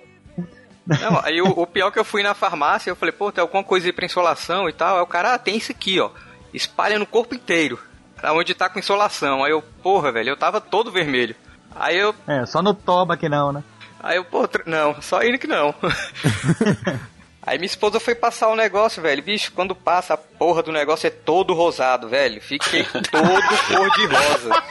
[0.85, 3.41] Não, aí o, o pior é que eu fui na farmácia, eu falei, pô, tem
[3.41, 4.97] alguma coisa aí pra insolação e tal.
[4.97, 6.09] Aí o cara, ah, tem isso aqui, ó.
[6.53, 7.79] Espalha no corpo inteiro.
[8.23, 9.43] Onde tá com insolação.
[9.43, 11.35] Aí eu, porra, velho, eu tava todo vermelho.
[11.75, 13.63] Aí eu, É, só no toba que não, né?
[13.99, 15.75] Aí eu, pô, não, só ele que não.
[17.47, 19.23] Aí minha esposa foi passar o negócio, velho.
[19.23, 22.41] Bicho, quando passa a porra do negócio é todo rosado, velho.
[22.41, 23.07] Fiquei todo
[23.69, 24.63] cor de rosa.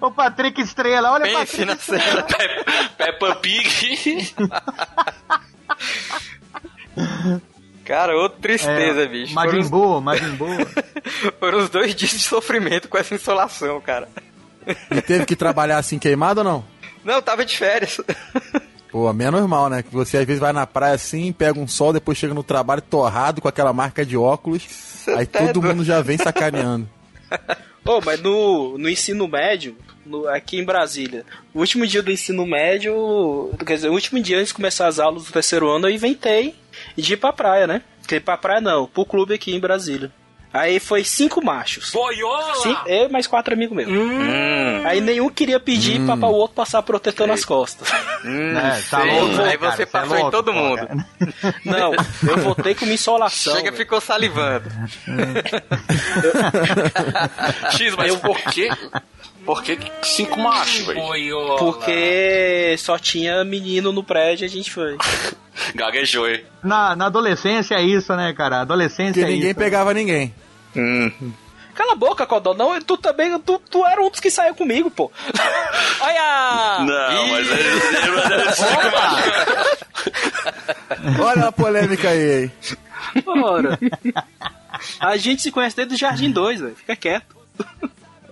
[0.00, 2.22] Ô Patrick Estrela, olha Pense Patrick na cena.
[2.22, 2.64] Pe-
[2.96, 4.34] Peppa Pig.
[7.84, 9.34] Cara, outra tristeza, É, bicho.
[9.34, 10.48] Majin os, Buu, Majin Buu.
[11.38, 14.08] foram os dois dias de sofrimento com essa insolação, cara.
[14.90, 16.64] E teve que trabalhar assim queimado ou não?
[17.04, 17.98] Não, tava de férias.
[18.90, 19.82] Pô, menos mal, né?
[19.82, 22.80] Que você às vezes vai na praia assim, pega um sol, depois chega no trabalho
[22.82, 25.06] torrado com aquela marca de óculos.
[25.08, 25.76] aí tá todo doido.
[25.76, 26.88] mundo já vem sacaneando.
[27.84, 31.24] Pô, mas no, no ensino médio, no- aqui em Brasília,
[31.54, 34.98] o último dia do ensino médio, quer dizer, o último dia antes de começar as
[34.98, 36.54] aulas do terceiro ano, eu inventei
[36.96, 37.82] de ir pra praia, né?
[38.06, 40.10] Quer pra praia não, pro clube aqui em Brasília.
[40.58, 41.92] Aí foi cinco machos.
[42.62, 43.88] Sim, eu e mais quatro amigos meus.
[43.90, 47.88] Hum, Aí nenhum queria pedir pra, pra o outro passar protetor nas costas.
[48.24, 49.10] hum, É, tá sei.
[49.20, 49.76] louco, né, Aí cara?
[49.76, 50.86] você é passou em louco, todo pô, mundo.
[50.86, 51.06] cara.
[51.64, 51.92] Não,
[52.28, 53.52] eu voltei com uma insolação.
[53.54, 53.76] Chega, velho.
[53.76, 54.68] ficou salivando.
[57.72, 58.68] X, mas por quê?
[59.44, 61.00] Por que cinco machos, velho?
[61.58, 64.96] Porque só tinha menino no prédio e a gente foi.
[65.74, 66.44] Gaguejou, hein?
[66.62, 68.60] Na, na adolescência é isso, né, cara?
[68.60, 69.58] Adolescência Porque é ninguém isso.
[69.58, 70.34] pegava ninguém.
[71.74, 72.54] Cala a boca, Codó.
[72.54, 75.12] Não, tu também, tu, tu era um dos que saiu comigo, pô.
[76.00, 76.78] Olha!
[76.80, 77.46] Não, mas
[78.56, 79.84] cinco machos.
[81.20, 82.52] Olha a polêmica aí, hein?
[83.26, 83.78] Ora.
[85.00, 86.76] A gente se conhece desde o Jardim 2, velho.
[86.76, 87.36] Fica quieto.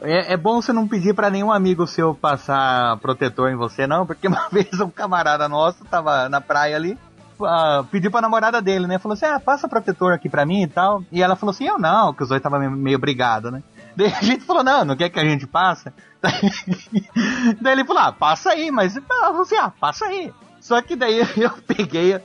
[0.03, 4.07] É, é bom você não pedir pra nenhum amigo seu passar protetor em você, não,
[4.07, 6.99] porque uma vez um camarada nosso tava na praia ali,
[7.43, 8.99] ah, pediu pra namorada dele, né?
[8.99, 11.03] Falou assim: ah, passa protetor aqui pra mim e tal.
[11.11, 13.63] E ela falou assim: eu não, que os dois tava meio, meio brigado, né?
[13.97, 15.93] Daí a gente falou: não, não quer que a gente passe?
[17.61, 20.33] daí ele falou: ah, passa aí, mas ela falou assim: ah, passa aí.
[20.61, 22.21] Só que daí eu peguei,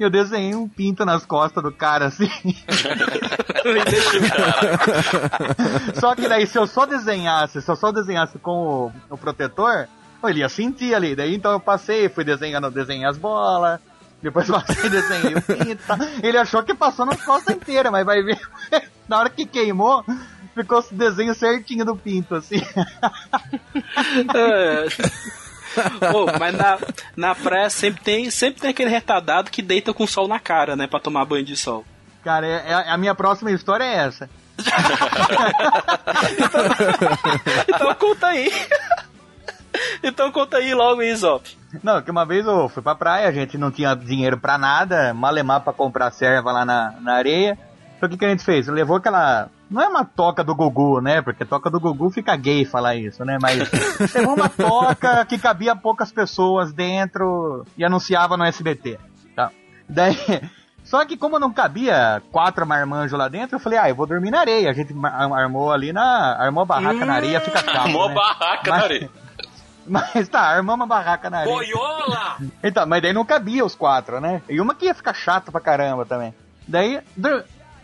[0.00, 2.28] eu desenhei um pinto nas costas do cara assim.
[5.94, 9.86] Só que daí, se eu só desenhasse, se eu só desenhasse com o, o protetor,
[10.24, 11.14] ele ia sentir ali.
[11.14, 13.80] Daí então eu passei, fui desenhando, desenhei as bolas.
[14.24, 15.82] Depois passei, desenhei o pinto.
[16.22, 18.40] Ele achou que passou nas costas inteiras, mas vai ver.
[19.06, 20.02] Na hora que queimou,
[20.54, 22.56] ficou o desenho certinho do pinto, assim.
[26.10, 26.78] Pô, mas na,
[27.14, 30.74] na praia sempre tem, sempre tem aquele retardado que deita com o sol na cara,
[30.74, 30.86] né?
[30.86, 31.84] Pra tomar banho de sol.
[32.24, 34.30] Cara, é- é- a minha próxima história é essa.
[37.68, 38.50] Então conta aí.
[40.02, 41.56] Então conta aí logo, Isop.
[41.82, 45.12] Não, que uma vez eu fui pra praia, a gente não tinha dinheiro pra nada,
[45.14, 47.58] malemar pra comprar serva lá na, na areia.
[47.96, 48.68] Então o que, que a gente fez?
[48.68, 49.48] Levou aquela.
[49.70, 51.22] Não é uma toca do Gugu, né?
[51.22, 53.38] Porque toca do Gugu fica gay falar isso, né?
[53.40, 53.68] Mas
[54.14, 58.98] levou uma toca que cabia poucas pessoas dentro e anunciava no SBT.
[59.34, 59.50] Tá?
[59.88, 60.16] Daí.
[60.84, 64.30] Só que como não cabia quatro marmanjos lá dentro, eu falei, ah, eu vou dormir
[64.30, 64.68] na areia.
[64.68, 64.94] A gente
[65.32, 66.36] armou ali na.
[66.38, 67.74] Armou a barraca na areia, fica chato.
[67.74, 68.14] Armou né?
[68.14, 69.10] barraca Mas- na areia.
[69.86, 71.54] Mas tá, armamos a barraca na areia.
[71.54, 72.36] Boiola!
[72.62, 74.42] Então, mas daí não cabia os quatro, né?
[74.48, 76.34] E uma que ia ficar chato pra caramba também.
[76.66, 77.00] Daí,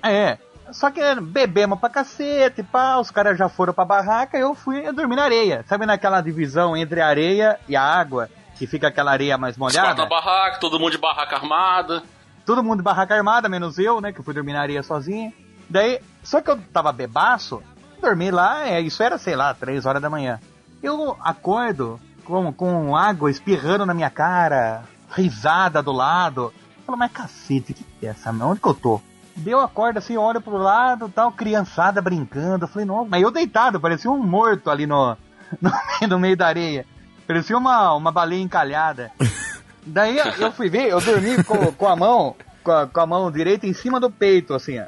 [0.02, 0.38] é.
[0.72, 4.92] Só que bebemos pra cacete, pá, os caras já foram pra barraca, eu fui eu
[4.92, 5.64] dormi na areia.
[5.68, 8.28] Sabe naquela divisão entre a areia e a água?
[8.56, 9.94] Que fica aquela areia mais molhada?
[9.94, 12.02] na barraca, todo mundo de barraca armada.
[12.46, 14.12] Todo mundo de barraca armada, menos eu, né?
[14.12, 15.32] Que fui dormir na areia sozinho.
[15.68, 17.62] Daí, só que eu tava bebaço,
[18.00, 20.40] dormi lá, é, isso era, sei lá, três horas da manhã.
[20.82, 26.52] Eu acordo com, com água espirrando na minha cara, risada do lado.
[26.78, 28.30] Eu falo, mas cacete, o que, é essa?
[28.30, 29.00] Onde que eu tô?
[29.36, 32.64] Deu acordo assim, olho pro lado, tal, criançada brincando.
[32.64, 35.16] Eu falei, não, mas eu deitado, parecia um morto ali no,
[35.60, 36.86] no, meio- no meio da areia.
[37.26, 39.10] Parecia uma, uma baleia encalhada.
[39.86, 43.30] Daí eu fui ver, eu dormi com, com a mão, com a, com a mão
[43.30, 44.84] direita em cima do peito, assim, ó.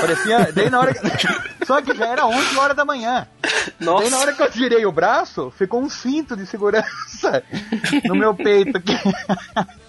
[0.00, 0.52] Parecia.
[0.52, 1.00] Daí na hora que-
[1.66, 3.26] Só que já era 11 horas da manhã.
[3.78, 7.42] Daí na hora que eu tirei o braço, ficou um cinto de segurança
[8.04, 8.92] no meu peito aqui.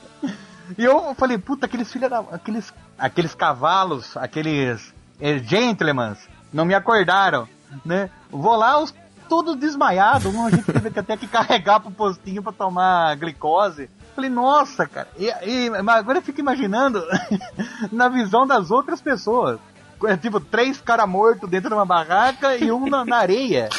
[0.78, 2.20] E eu falei, puta, aqueles filha da.
[2.32, 6.18] Aqueles, aqueles cavalos, aqueles eh, gentlemans,
[6.52, 7.48] não me acordaram,
[7.86, 8.10] né?
[8.32, 8.94] Vou lá, os
[9.30, 13.90] todos desmaiados, um a gente teve que até que carregar pro postinho pra tomar glicose.
[14.15, 15.08] Falei, nossa, cara.
[15.17, 17.04] E, e- agora eu fico imaginando
[17.91, 19.60] na visão das outras pessoas.
[20.06, 23.69] É, Tipo, três caras mortos dentro de uma barraca e um na, na areia.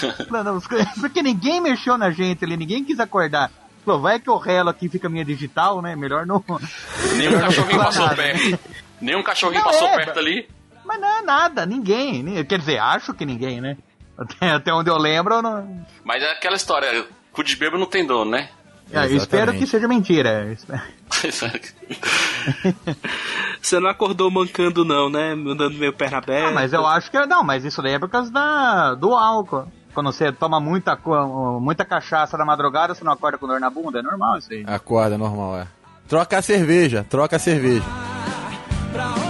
[1.00, 3.50] Porque ninguém mexeu na gente ali, ninguém quis acordar.
[3.84, 5.94] Falou, vai que eu relo aqui fica minha digital, né?
[5.94, 6.42] Melhor não.
[7.16, 8.58] Nenhum cachorrinho passou perto.
[9.00, 10.48] Nenhum cachorrinho Não, passou é, perto ali.
[10.84, 12.22] Mas não é nada, ninguém.
[12.22, 13.76] nem- Quer dizer, acho que ninguém, né?
[14.16, 15.84] Até, até onde eu lembro, eu não.
[16.02, 18.48] Mas é aquela história, cu de bêbado não tem dono, né?
[18.94, 20.56] É, eu espero que seja mentira.
[23.60, 25.32] Você não acordou mancando, não, né?
[25.32, 26.48] Andando meio perna aberta.
[26.48, 27.26] Ah, mas eu acho que.
[27.26, 29.66] Não, mas isso daí é por causa da, do álcool.
[29.94, 30.98] Quando você toma muita,
[31.60, 34.64] muita cachaça na madrugada, você não acorda com dor na bunda, é normal isso aí.
[34.66, 35.68] Acorda, normal, é.
[36.08, 37.84] Troca a cerveja, troca a cerveja.
[38.92, 39.23] pra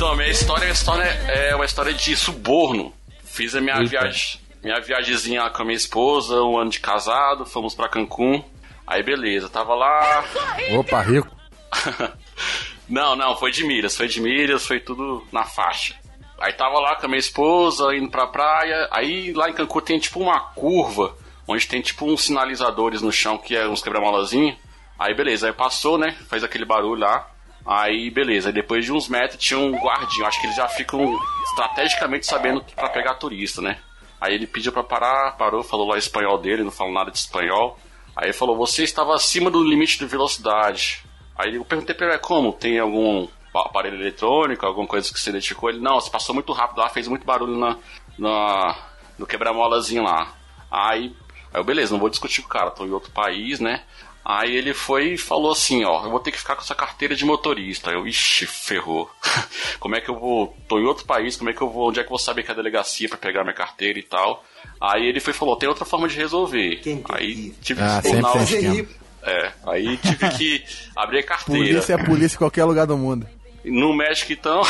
[0.00, 2.90] Então, a minha história, a história é uma história de suborno.
[3.22, 3.90] Fiz a minha Eita.
[3.90, 8.42] viagem, minha viagemzinha com a minha esposa, um ano de casado, fomos pra Cancún.
[8.86, 10.24] Aí beleza, tava lá.
[10.72, 11.28] Opa, rico.
[12.88, 15.94] Não, não, foi de milhas, foi de milhas, foi tudo na faixa.
[16.40, 18.88] Aí tava lá com a minha esposa, indo pra praia.
[18.90, 21.14] Aí lá em Cancún tem tipo uma curva,
[21.46, 24.56] onde tem tipo uns sinalizadores no chão, que é uns quebra-molazinhos.
[24.98, 26.16] Aí beleza, aí passou, né?
[26.30, 27.30] Fez aquele barulho lá.
[27.70, 30.26] Aí beleza, depois de uns metros tinha um guardinho.
[30.26, 33.78] Acho que eles já ficam estrategicamente sabendo pra pegar turista, né?
[34.20, 37.78] Aí ele pediu pra parar, parou, falou lá espanhol dele, não falou nada de espanhol.
[38.16, 41.04] Aí falou, você estava acima do limite de velocidade.
[41.38, 42.52] Aí eu perguntei pra ele, como?
[42.52, 45.70] Tem algum aparelho eletrônico, alguma coisa que você identificou?
[45.70, 47.78] Ele, não, você passou muito rápido lá, fez muito barulho na,
[48.18, 48.76] na,
[49.16, 50.34] no quebra-molazinho lá.
[50.68, 51.14] Aí,
[51.54, 53.84] aí eu, beleza, não vou discutir com o cara, tô em outro país, né?
[54.24, 57.14] Aí ele foi e falou assim, ó, eu vou ter que ficar com essa carteira
[57.14, 57.90] de motorista.
[57.90, 59.10] Eu, ixi, ferrou.
[59.80, 62.00] como é que eu vou, tô em outro país, como é que eu vou, onde
[62.00, 64.44] é que eu vou saber que é a delegacia pra pegar minha carteira e tal?
[64.80, 66.80] Aí ele foi e falou, tem outra forma de resolver.
[67.14, 69.00] Aí tive Ah, que tornar o-.
[69.22, 70.64] É, aí tive que
[70.96, 71.64] abrir a carteira.
[71.66, 73.26] Polícia é polícia em qualquer lugar do mundo.
[73.64, 74.62] No México, então.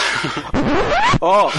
[1.20, 1.50] Ó,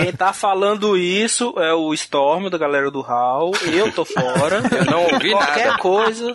[0.00, 3.52] quem tá falando isso é o Storm, da galera do HAL.
[3.72, 4.62] Eu tô fora.
[4.74, 5.78] Eu não ouvi Qualquer nada.
[5.78, 6.32] coisa.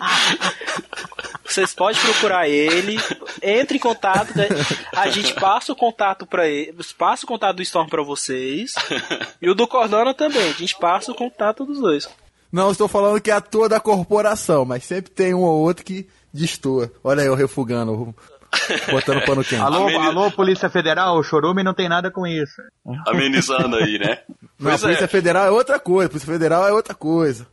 [1.44, 2.98] Vocês podem procurar ele.
[3.42, 4.36] Entre em contato.
[4.36, 4.48] né?
[4.92, 6.74] A gente passa o contato para ele.
[6.96, 8.72] Passa o contato do Storm pra vocês.
[9.42, 10.50] E o do Cordona também.
[10.50, 12.08] A gente passa o contato dos dois.
[12.52, 16.06] Não estou falando que é toda a corporação, mas sempre tem um ou outro que
[16.32, 16.90] destoa.
[17.02, 18.14] Olha aí eu refugando,
[18.90, 19.62] botando pano quente.
[19.62, 22.60] Alô, Ameni- alô, Polícia Federal, o Chorume não tem nada com isso.
[23.06, 24.20] amenizando aí, né?
[24.58, 24.78] Não, a é.
[24.78, 27.46] Polícia Federal é outra coisa, a Polícia Federal é outra coisa.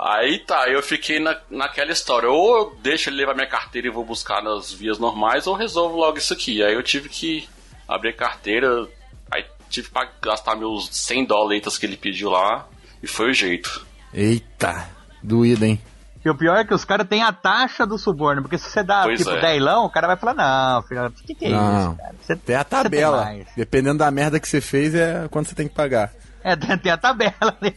[0.00, 2.28] Aí tá, eu fiquei na, naquela história.
[2.28, 5.96] Ou eu deixo ele levar minha carteira e vou buscar nas vias normais, ou resolvo
[5.96, 6.62] logo isso aqui.
[6.62, 7.48] Aí eu tive que
[7.86, 8.86] abrir a carteira,
[9.30, 12.68] aí tive que gastar meus 100 dólares que ele pediu lá,
[13.02, 13.84] e foi o jeito.
[14.14, 14.88] Eita,
[15.22, 15.80] doído, hein?
[16.24, 18.82] E o pior é que os caras têm a taxa do suborno, porque se você
[18.82, 19.40] dá, Pois tipo, é.
[19.40, 21.78] deilão, o cara vai falar, não, filho, o que, que é Não.
[21.90, 22.14] isso, cara?
[22.20, 23.24] Você, Tem a você tem tabela.
[23.24, 23.46] mais.
[23.56, 26.12] Dependendo da merda que você fez, é quando você tem que pagar.
[26.42, 27.76] É, tem, tem a tabela ali.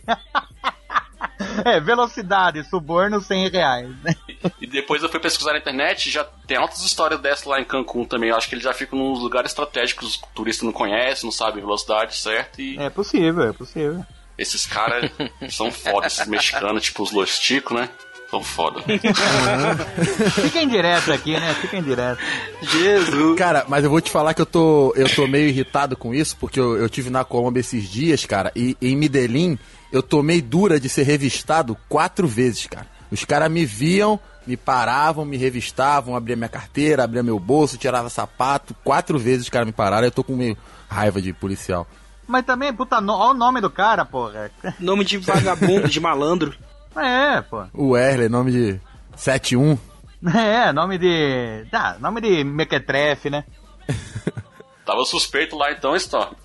[1.65, 4.15] é, velocidade, suborno 100 reais, né?
[4.59, 8.05] E depois eu fui pesquisar na internet, já tem altas histórias dessas lá em Cancún
[8.05, 8.29] também.
[8.29, 11.31] Eu acho que ele já fica nos lugares estratégicos que o turista não conhece, não
[11.31, 14.03] sabe a velocidade certa, e É possível, é possível.
[14.37, 15.11] esses caras
[15.49, 17.39] são foda, esses mexicanos, tipo os Los
[17.71, 17.89] né?
[18.31, 18.81] São foda.
[20.41, 21.53] Fica indireto aqui, né?
[21.55, 22.17] Fica indireto.
[22.61, 23.37] Jesus.
[23.37, 26.37] Cara, mas eu vou te falar que eu tô, eu tô meio irritado com isso,
[26.37, 29.59] porque eu, eu tive na Colômbia esses dias, cara, e em Medellín
[29.91, 32.87] eu tomei dura de ser revistado quatro vezes, cara.
[33.11, 34.17] Os caras me viam,
[34.47, 38.73] me paravam, me revistavam, abria minha carteira, abria meu bolso, tirava sapato.
[38.81, 40.57] Quatro vezes os caras me pararam, eu tô com meio
[40.87, 41.85] raiva de policial.
[42.25, 44.49] Mas também, puta, no, olha o nome do cara, porra.
[44.79, 46.55] Nome de vagabundo, de malandro.
[46.95, 47.63] É, pô.
[47.73, 48.81] O Erle, nome de
[49.15, 49.77] 71.
[50.23, 51.65] É, nome de.
[51.71, 53.43] Ah, nome de mequetrefe, né?
[54.85, 56.35] Tava suspeito lá então, Storm.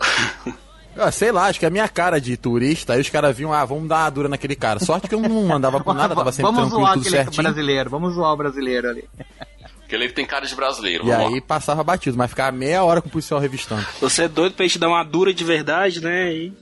[0.99, 3.53] Ah, sei lá, acho que é a minha cara de turista, aí os caras viam,
[3.53, 4.81] ah, vamos dar uma dura naquele cara.
[4.81, 7.43] Sorte que eu não andava com nada, tava sempre vamos tranquilo, zoar tudo aquele certinho.
[7.43, 9.05] brasileiro, vamos zoar o brasileiro ali.
[9.81, 11.07] Porque ele tem cara de brasileiro.
[11.07, 13.87] E aí passava batido, mas ficava meia hora com o policial revistando.
[14.01, 16.33] Você é doido pra gente dar uma dura de verdade, né?
[16.33, 16.53] E...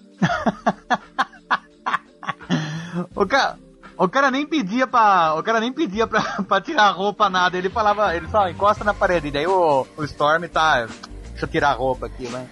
[3.15, 3.57] O cara,
[3.97, 5.35] o cara nem pedia pra.
[5.35, 7.57] O cara nem pedia pra, pra tirar a roupa, nada.
[7.57, 9.29] Ele falava, ele só encosta na parede.
[9.29, 10.87] E daí o, o Storm tá.
[11.31, 12.47] Deixa eu tirar a roupa aqui, né?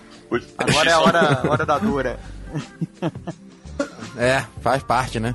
[0.59, 2.18] Agora é a hora, hora da dura.
[4.16, 5.34] É, faz parte, né?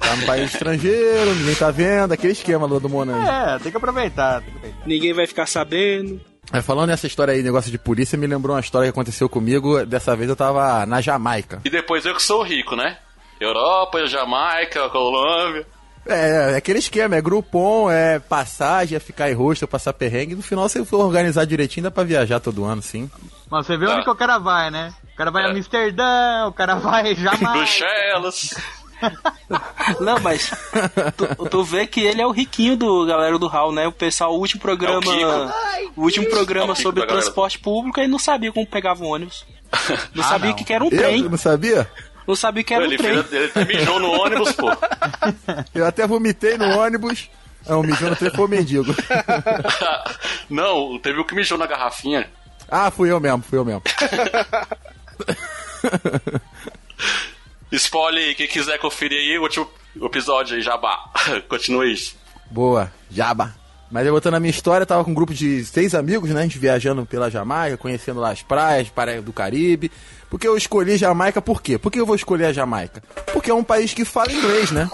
[0.00, 3.28] Tá no país estrangeiro, ninguém tá vendo, aquele esquema do Monange.
[3.28, 4.86] É, tem que aproveitar, tem que aproveitar.
[4.86, 6.20] Ninguém vai ficar sabendo.
[6.52, 9.84] É, falando nessa história aí, negócio de polícia, me lembrou uma história que aconteceu comigo.
[9.84, 11.60] Dessa vez eu tava na Jamaica.
[11.64, 12.98] E depois eu que sou rico, né?
[13.40, 15.66] Europa, Jamaica, Colômbia.
[16.08, 20.36] É, é aquele esquema, é Groupon, é passagem, é ficar em hostel, passar perrengue.
[20.36, 23.10] No final, se for organizar direitinho, dá pra viajar todo ano, sim.
[23.50, 23.94] Mas você vê Tá.
[23.94, 24.94] onde que o cara vai, né?
[25.12, 25.50] O cara vai a É.
[25.50, 27.52] Amsterdã, o cara vai Jamaica.
[27.52, 28.54] Bruxelas.
[30.00, 30.50] Não, mas
[31.16, 33.86] tu, tu vê que ele é o riquinho do galera do Hall, né?
[33.86, 35.00] O pessoal, o último programa.
[35.04, 39.04] É o último É programa o Kiko sobre transporte público e não sabia como pegava
[39.04, 39.44] o ônibus.
[40.14, 41.22] Não Ah, sabia o que, que era um Eu trem.
[41.22, 41.88] não sabia?
[42.26, 43.22] Não sabia que era um ele, trem.
[43.22, 44.68] fez- ele até mijou no ônibus, pô.
[45.74, 47.30] Eu até vomitei no ônibus.
[47.68, 48.94] Não, mijou no trem foi o mendigo.
[50.50, 52.28] Não, teve o que mijou na garrafinha.
[52.68, 53.82] Ah, fui eu mesmo, fui eu mesmo.
[57.72, 59.68] Spoiler aí, quem quiser conferir aí, o último
[60.02, 61.10] episódio aí, Jabá.
[61.48, 62.16] Continua isso.
[62.50, 63.54] Boa, jaba.
[63.90, 66.40] Mas eu voltando a minha história, eu tava com um grupo de seis amigos, né?
[66.40, 69.90] A gente viajando pela Jamaica, conhecendo lá as praias, praia do Caribe.
[70.30, 71.78] Porque eu escolhi Jamaica por quê?
[71.78, 73.02] Por que eu vou escolher a Jamaica?
[73.32, 74.90] Porque é um país que fala inglês, né?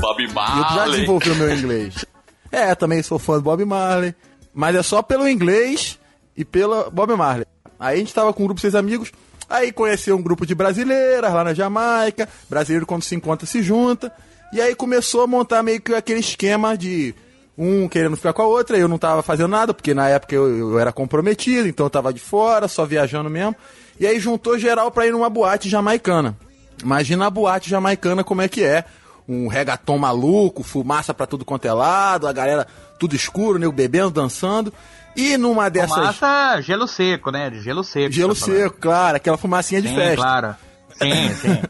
[0.00, 0.90] Bob E eu já Marley.
[0.92, 2.04] desenvolvi o meu inglês.
[2.52, 4.12] É, também sou fã do Bob Marley.
[4.52, 6.00] Mas é só pelo inglês
[6.36, 7.46] e pela Bob Marley.
[7.78, 9.12] Aí a gente tava com um grupo de seis amigos.
[9.48, 12.28] Aí conheceu um grupo de brasileiras lá na Jamaica.
[12.48, 14.12] Brasileiro quando se encontra se junta.
[14.52, 17.14] E aí começou a montar meio que aquele esquema de
[17.56, 18.76] um querendo ficar com a outra.
[18.76, 22.12] Eu não tava fazendo nada, porque na época eu, eu era comprometido, então eu tava
[22.12, 23.54] de fora, só viajando mesmo.
[24.00, 26.34] E aí juntou geral pra ir numa boate jamaicana.
[26.82, 28.84] Imagina a boate jamaicana como é que é.
[29.28, 32.66] Um regaton maluco, fumaça pra tudo quanto é lado, a galera
[32.98, 34.72] tudo escuro, bebendo, dançando.
[35.14, 35.94] E numa dessas.
[35.94, 37.50] Fumaça, gelo seco, né?
[37.50, 38.10] De gelo seco.
[38.10, 40.16] Gelo tá seco, claro, aquela fumacinha de Sim, festa.
[40.16, 40.56] claro.
[40.94, 41.62] Sim, sim.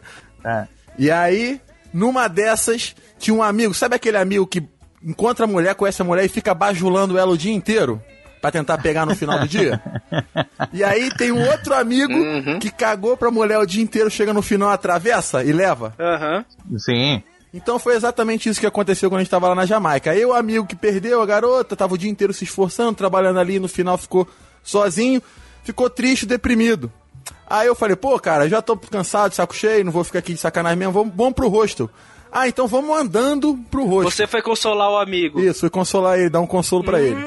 [0.45, 0.69] É.
[0.97, 1.61] E aí,
[1.93, 4.63] numa dessas, tinha um amigo, sabe aquele amigo que
[5.03, 8.01] encontra a mulher, conhece a mulher e fica bajulando ela o dia inteiro?
[8.41, 9.81] Pra tentar pegar no final do dia?
[10.73, 12.15] E aí tem um outro amigo
[12.61, 15.95] que cagou pra mulher o dia inteiro, chega no final, atravessa e leva.
[15.99, 16.45] Aham.
[16.79, 17.23] Sim.
[17.53, 20.13] Então foi exatamente isso que aconteceu quando a gente tava lá na Jamaica.
[20.13, 23.59] Aí o amigo que perdeu a garota, tava o dia inteiro se esforçando, trabalhando ali,
[23.59, 24.29] no final ficou
[24.63, 25.21] sozinho,
[25.65, 26.93] ficou triste, deprimido.
[27.49, 30.39] Aí eu falei, pô, cara, já tô cansado, saco cheio, não vou ficar aqui de
[30.39, 31.91] sacanagem mesmo, vamos, vamos pro hostel.
[32.31, 34.11] Ah, então vamos andando pro hostel.
[34.11, 35.41] Você foi consolar o amigo.
[35.41, 37.21] Isso, foi consolar ele, dar um consolo pra ele.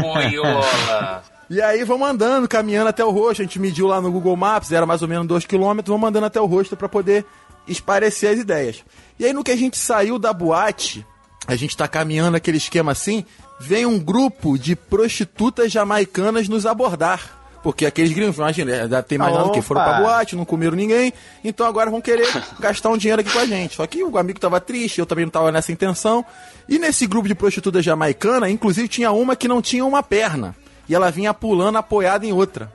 [0.00, 1.22] Boiola.
[1.50, 3.42] E aí vamos andando, caminhando até o rosto.
[3.42, 6.40] A gente mediu lá no Google Maps, era mais ou menos 2km, vamos andando até
[6.40, 7.26] o rosto pra poder
[7.66, 8.82] esparecer as ideias.
[9.18, 11.06] E aí no que a gente saiu da boate,
[11.46, 13.24] a gente tá caminhando aquele esquema assim,
[13.60, 17.41] vem um grupo de prostitutas jamaicanas nos abordar.
[17.62, 21.12] Porque aqueles gringos, imagina, já tem imaginando que foram pra boate, não comeram ninguém,
[21.44, 22.26] então agora vão querer
[22.58, 23.76] gastar um dinheiro aqui com a gente.
[23.76, 26.24] Só que o amigo tava triste, eu também não tava nessa intenção.
[26.68, 30.56] E nesse grupo de prostitutas jamaicanas, inclusive tinha uma que não tinha uma perna.
[30.88, 32.70] E ela vinha pulando apoiada em outra.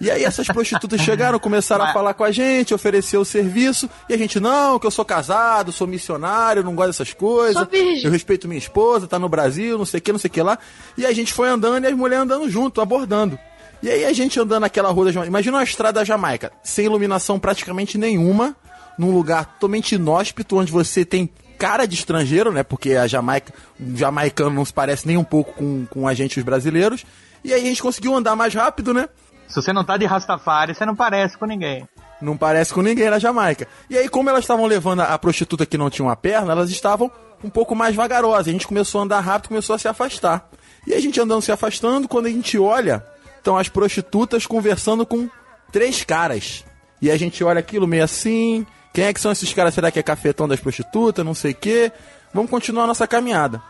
[0.00, 4.14] E aí essas prostitutas chegaram, começaram a falar com a gente, oferecer o serviço, e
[4.14, 7.56] a gente, não, que eu sou casado, sou missionário, não gosto dessas coisas.
[8.04, 10.42] Eu respeito minha esposa, tá no Brasil, não sei o que, não sei o que
[10.42, 10.58] lá.
[10.98, 13.38] E a gente foi andando e as mulheres andando junto, abordando.
[13.82, 15.28] E aí a gente andando naquela rua da Jamaica.
[15.30, 18.56] Imagina uma estrada da Jamaica, sem iluminação praticamente nenhuma,
[18.98, 22.62] num lugar totalmente inóspito, onde você tem cara de estrangeiro, né?
[22.62, 26.38] Porque a Jamaica, o jamaicano não se parece nem um pouco com, com a gente,
[26.38, 27.04] os brasileiros.
[27.44, 29.08] E aí a gente conseguiu andar mais rápido, né?
[29.48, 31.88] Se você não tá de Rastafari, você não parece com ninguém.
[32.20, 33.68] Não parece com ninguém na Jamaica.
[33.88, 36.70] E aí, como elas estavam levando a a prostituta que não tinha uma perna, elas
[36.70, 37.10] estavam
[37.44, 38.48] um pouco mais vagarosas.
[38.48, 40.48] A gente começou a andar rápido, começou a se afastar.
[40.86, 43.04] E a gente andando se afastando, quando a gente olha,
[43.46, 45.30] estão as prostitutas conversando com
[45.70, 46.64] três caras.
[47.00, 48.66] E a gente olha aquilo meio assim.
[48.92, 49.72] Quem é que são esses caras?
[49.72, 51.24] Será que é cafetão das prostitutas?
[51.24, 51.92] Não sei o quê.
[52.34, 53.62] Vamos continuar a nossa caminhada.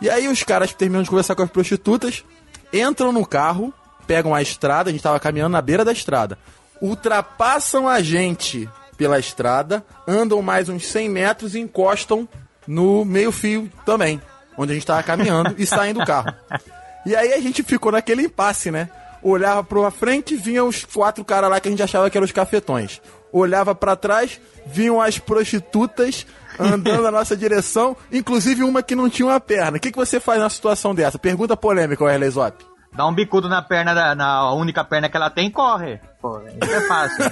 [0.00, 2.24] E aí os caras terminam de conversar com as prostitutas,
[2.72, 3.74] entram no carro,
[4.06, 6.38] pegam a estrada, a gente tava caminhando na beira da estrada,
[6.80, 12.28] ultrapassam a gente pela estrada, andam mais uns 100 metros e encostam
[12.64, 14.22] no meio fio também.
[14.56, 16.32] onde a gente tava caminhando e saindo do carro.
[17.06, 18.90] E aí a gente ficou naquele impasse, né?
[19.22, 22.32] Olhava pra frente, vinham os quatro caras lá que a gente achava que eram os
[22.32, 23.00] cafetões.
[23.32, 26.26] Olhava pra trás, vinham as prostitutas
[26.58, 29.76] andando na nossa direção, inclusive uma que não tinha uma perna.
[29.76, 31.18] O que, que você faz na situação dessa?
[31.18, 32.64] Pergunta polêmica, Wesley Zop.
[32.92, 36.00] Dá um bicudo na perna, da, na única perna que ela tem e corre.
[36.20, 37.24] Pô, isso é fácil.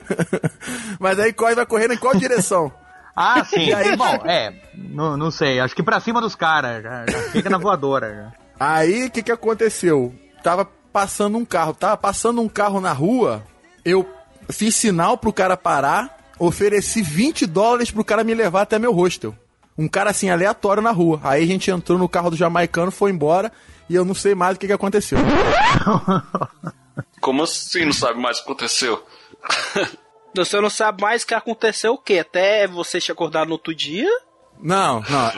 [1.00, 2.72] Mas aí corre vai correndo em qual direção?
[3.16, 3.66] Ah, sim.
[3.68, 5.58] E aí, bom, é, não, não sei.
[5.60, 6.82] Acho que pra cima dos caras.
[6.82, 8.14] Já, já fica na voadora.
[8.14, 8.32] Já.
[8.58, 10.14] Aí, o que, que aconteceu?
[10.42, 13.44] Tava passando um carro, tava passando um carro na rua,
[13.84, 14.06] eu
[14.50, 19.34] fiz sinal pro cara parar, ofereci 20 dólares pro cara me levar até meu hostel.
[19.76, 21.20] Um cara assim, aleatório na rua.
[21.22, 23.50] Aí a gente entrou no carro do jamaicano, foi embora,
[23.88, 25.18] e eu não sei mais o que, que aconteceu.
[27.20, 29.04] Como assim não sabe mais o que aconteceu?
[30.34, 32.20] Você não sabe mais o que aconteceu o quê?
[32.20, 34.08] Até você te acordar no outro dia?
[34.62, 35.32] Não, não.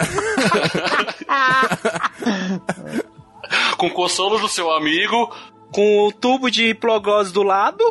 [3.76, 5.32] Com consolo do seu amigo,
[5.72, 7.82] Com o tubo de hipoglose do lado?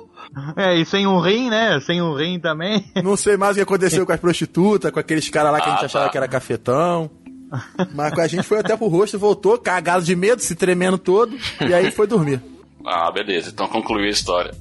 [0.56, 1.80] É, e sem um rim, né?
[1.82, 2.86] Sem um rim também.
[3.04, 5.72] Não sei mais o que aconteceu com as prostitutas, com aqueles caras lá que a
[5.74, 6.12] gente Ah, achava tá.
[6.12, 7.10] que era cafetão.
[7.94, 11.36] Mas com a gente foi até pro rosto, voltou, cagado de medo, se tremendo todo,
[11.68, 12.42] e aí foi dormir.
[12.86, 14.52] Ah, beleza, então concluiu a história.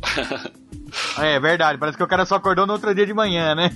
[1.19, 3.71] É verdade, parece que o cara só acordou no outro dia de manhã, né?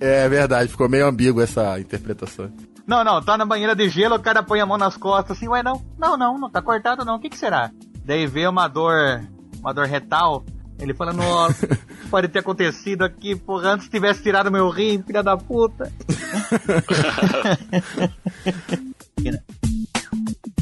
[0.00, 2.52] É verdade, ficou meio ambíguo essa interpretação.
[2.86, 5.48] Não, não, tá na banheira de gelo, o cara põe a mão nas costas assim,
[5.48, 7.70] ué, não, não, não, não tá cortado não, o que que será?
[8.04, 9.22] Daí vê uma dor,
[9.60, 10.44] uma dor retal,
[10.78, 11.68] ele fala, nossa,
[12.10, 15.92] pode ter acontecido aqui, porra, antes tivesse tirado meu rim, filha da puta.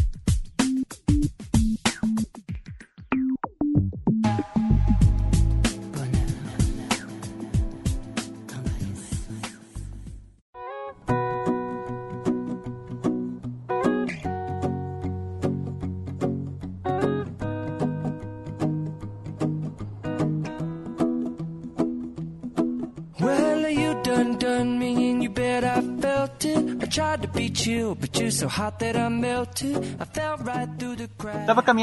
[25.65, 26.83] I felt it.
[26.83, 29.77] I tried to be chill, but you're so hot that I melted.
[30.01, 31.09] I fell right through the.
[31.47, 31.75] Tava com a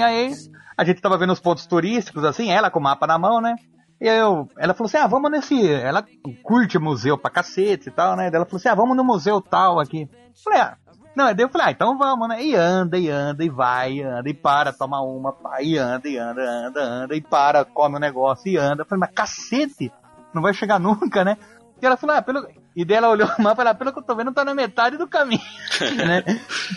[0.78, 3.55] a gente tava vendo os pontos turísticos, assim, ela com o mapa na mão, né?
[3.99, 6.05] E eu, ela falou assim, ah, vamos nesse, ela
[6.43, 8.28] curte museu pra cacete e tal, né?
[8.28, 10.07] Ela falou assim, ah, vamos no museu tal aqui.
[10.43, 10.78] Falei, ah,
[11.15, 12.43] não, daí eu falei, ah, então vamos, né?
[12.43, 16.15] E anda, e anda, e vai, anda, e para, toma uma, pá, e anda, e
[16.15, 18.84] anda, anda, anda, e para, come o negócio, e anda.
[18.84, 19.91] Eu falei, mas cacete,
[20.32, 21.38] não vai chegar nunca, né?
[21.82, 22.47] E ela falou, ah, pelo...
[22.78, 24.45] E daí ela olhou o mapa e falou, ah, pelo que eu tô vendo, tá
[24.45, 25.41] na metade do caminho,
[25.97, 26.23] né?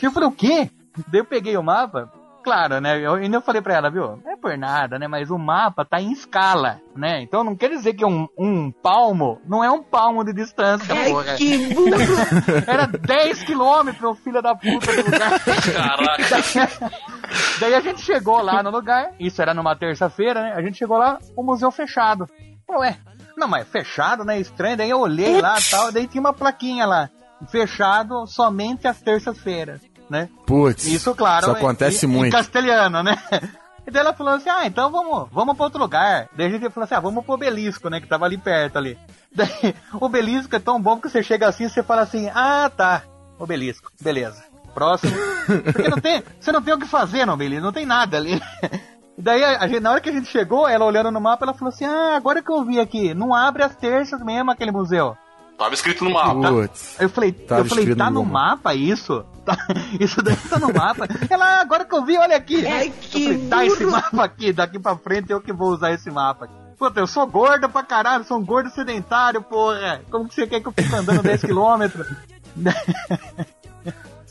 [0.03, 0.70] E eu falei, o quê?
[1.09, 2.11] Daí eu peguei o mapa,
[2.42, 2.98] claro, né?
[2.98, 4.16] Eu, e eu falei pra ela, viu?
[4.16, 5.07] Não é por nada, né?
[5.07, 7.20] Mas o mapa tá em escala, né?
[7.20, 11.34] Então não quer dizer que um, um palmo não é um palmo de distância, porra.
[11.34, 11.68] que
[12.66, 15.38] Era 10 quilômetros, filho da puta do lugar.
[15.38, 16.90] Caraca.
[17.61, 20.53] Daí a gente chegou lá no lugar, isso era numa terça-feira, né?
[20.57, 22.26] A gente chegou lá, o museu fechado.
[22.70, 22.96] Ué,
[23.41, 24.38] não, mas fechado, né?
[24.38, 24.76] Estranho.
[24.76, 27.11] Daí eu olhei lá e tal, daí tinha uma plaquinha lá.
[27.49, 30.28] Fechado somente às terças-feiras, né?
[30.47, 31.47] Putz, Isso, claro.
[31.47, 32.32] isso acontece em, Em muito.
[32.32, 33.16] castelhano, né?
[33.86, 36.28] E daí ela falou assim, ah, então vamos, vamos pra outro lugar.
[36.36, 37.99] Daí a gente falou assim, ah, vamos pro obelisco, né?
[37.99, 38.97] Que tava ali perto ali.
[39.34, 42.70] Daí, o obelisco é tão bom que você chega assim e você fala assim, ah,
[42.76, 43.03] tá,
[43.38, 44.45] obelisco, beleza.
[44.74, 45.12] Próximo.
[45.72, 48.41] Porque não tem, você não tem o que fazer no obelisco, não tem nada ali.
[49.19, 51.53] E daí, a gente, na hora que a gente chegou, ela olhando no mapa, ela
[51.55, 55.17] falou assim, ah, agora que eu vi aqui, não abre as terças mesmo aquele museu.
[55.59, 56.51] Tava escrito no mapa.
[56.53, 56.97] Putz.
[56.99, 58.33] Eu falei, eu falei, tá no no Google.
[58.33, 59.25] mapa isso?
[59.45, 59.57] Tá-
[59.99, 61.09] isso daí tá no mapa.
[61.29, 62.63] Ela, "Ah, agora que eu vi, olha aqui.
[62.63, 66.11] Eu que falei, dá esse mapa aqui, daqui pra frente eu que vou usar esse
[66.11, 66.47] mapa.
[66.79, 70.03] Puta, eu sou gorda pra caralho, sou um gordo sedentário, porra.
[70.11, 72.07] Como que você quer que eu fique andando 10 quilômetros?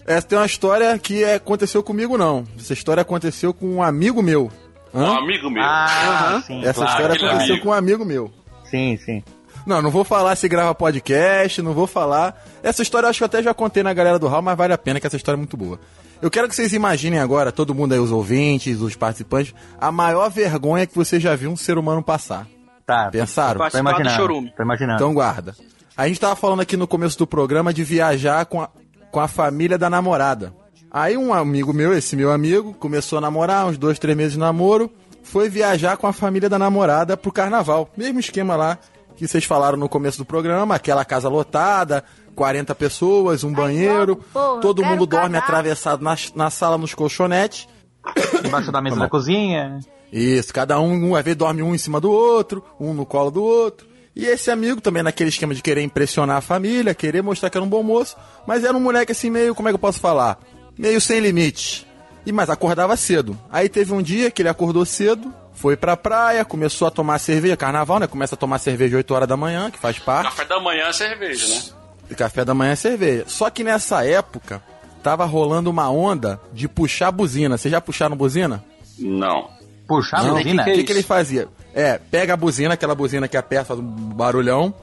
[0.05, 2.43] Essa tem uma história que é, aconteceu comigo, não.
[2.57, 4.51] Essa história aconteceu com um amigo meu.
[4.93, 5.17] Um Hã?
[5.19, 5.63] amigo meu.
[5.63, 6.91] Ah, sim, Essa claro.
[6.91, 7.61] história aconteceu amigo.
[7.63, 8.31] com um amigo meu.
[8.69, 9.23] Sim, sim.
[9.65, 12.41] Não, não vou falar se grava podcast, não vou falar.
[12.63, 14.73] Essa história eu acho que eu até já contei na galera do Hall, mas vale
[14.73, 15.79] a pena que essa história é muito boa.
[16.21, 20.29] Eu quero que vocês imaginem agora, todo mundo aí, os ouvintes, os participantes, a maior
[20.29, 22.47] vergonha que você já viu um ser humano passar.
[22.85, 23.69] Tá, Pensaram?
[23.69, 24.15] tô imaginando.
[24.15, 24.53] chorume.
[24.55, 24.95] Tô imaginando.
[24.95, 25.55] Então guarda.
[25.95, 28.69] A gente tava falando aqui no começo do programa de viajar com a,
[29.11, 30.53] com a família da namorada.
[30.91, 34.39] Aí um amigo meu, esse meu amigo, começou a namorar, uns dois, três meses de
[34.39, 37.89] namoro, foi viajar com a família da namorada pro carnaval.
[37.95, 38.77] Mesmo esquema lá
[39.15, 42.03] que vocês falaram no começo do programa, aquela casa lotada,
[42.35, 44.23] 40 pessoas, um banheiro,
[44.61, 47.67] todo mundo dorme atravessado na, na sala nos colchonetes.
[48.43, 49.79] Embaixo da mesa da cozinha.
[50.11, 53.29] Isso, cada um, um, às vezes dorme um em cima do outro, um no colo
[53.29, 53.87] do outro.
[54.15, 57.63] E esse amigo também naquele esquema de querer impressionar a família, querer mostrar que era
[57.63, 58.15] um bom moço,
[58.47, 60.39] mas era um moleque assim meio, como é que eu posso falar?
[60.79, 61.85] Meio sem limite.
[62.25, 63.37] E mas acordava cedo.
[63.51, 67.57] Aí teve um dia que ele acordou cedo, foi pra praia, começou a tomar cerveja,
[67.57, 68.07] carnaval, né?
[68.07, 70.29] Começa a tomar cerveja 8 horas da manhã, que faz parte.
[70.29, 71.61] Café da manhã é cerveja, né?
[72.09, 73.25] E café da manhã é cerveja.
[73.27, 74.63] Só que nessa época
[75.03, 77.57] tava rolando uma onda de puxar buzina.
[77.57, 78.63] Vocês já puxaram buzina?
[78.97, 79.49] Não.
[79.85, 80.63] Puxar a Não, buzina?
[80.63, 81.49] O que, que ele fazia?
[81.73, 84.73] É, pega a buzina, aquela buzina que aperta, faz um barulhão.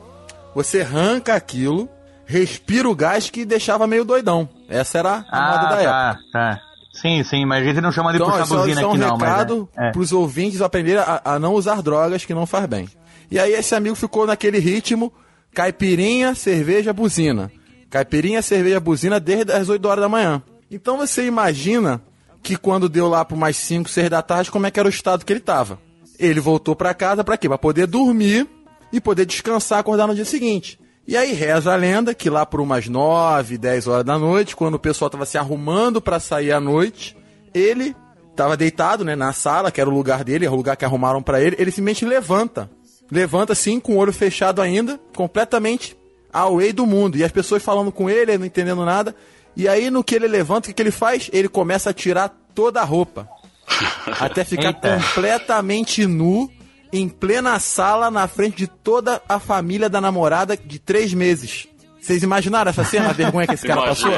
[0.55, 1.89] Você arranca aquilo,
[2.27, 4.49] respira o gás que deixava meio doidão.
[4.69, 5.91] Essa era a moda Ah, da época.
[5.91, 6.61] tá, tá.
[6.93, 8.91] Sim, sim, mas a gente não chama de Então, puxar isso, buzina isso é um
[8.91, 9.89] aqui não, recado é.
[9.89, 9.93] É.
[9.93, 12.89] pros ouvintes aprenderem a, a não usar drogas que não faz bem.
[13.31, 15.13] E aí esse amigo ficou naquele ritmo,
[15.55, 17.51] caipirinha, cerveja, buzina.
[17.91, 20.43] Caipirinha, cerveja, buzina desde as 8 horas da manhã.
[20.71, 22.01] Então você imagina
[22.43, 24.91] que quando deu lá por mais 5, 6 da tarde, como é que era o
[24.91, 25.79] estado que ele tava.
[26.19, 27.47] Ele voltou pra casa pra quê?
[27.49, 28.49] Pra poder dormir
[28.93, 30.79] e poder descansar, acordar no dia seguinte.
[31.07, 34.75] E aí reza a lenda que lá por umas 9, 10 horas da noite, quando
[34.75, 37.17] o pessoal tava se arrumando pra sair à noite,
[37.55, 37.95] ele
[38.35, 41.23] tava deitado, né, na sala, que era o lugar dele, é o lugar que arrumaram
[41.23, 42.69] pra ele, ele simplesmente levanta.
[43.11, 45.97] Levanta assim, com o olho fechado ainda, completamente
[46.33, 47.17] away do mundo.
[47.17, 49.15] E as pessoas falando com ele, ele não entendendo nada.
[49.57, 51.31] E aí, no que ele levanta, o que, que ele faz?
[51.33, 53.29] Ele começa a tirar toda a roupa.
[54.21, 55.01] Até ficar Eita.
[55.01, 56.51] completamente nu,
[56.99, 61.69] em plena sala, na frente de toda a família da namorada de três meses.
[62.01, 64.13] Vocês imaginaram essa cena, a vergonha que esse cara passou?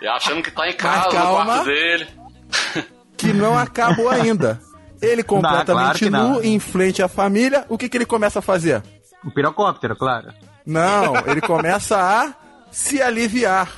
[0.00, 1.44] E achando que tá em casa, no calma.
[1.44, 2.08] quarto dele.
[3.16, 4.60] que não acabou ainda.
[5.02, 6.34] Ele completamente claro não.
[6.34, 8.82] nu, em frente à família, o que, que ele começa a fazer?
[9.24, 10.32] O pirocóptero, claro.
[10.64, 12.34] Não, ele começa a
[12.70, 13.70] se aliviar.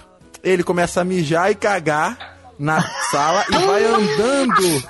[0.42, 2.31] Ele começa a mijar e cagar
[2.62, 4.82] na sala e vai andando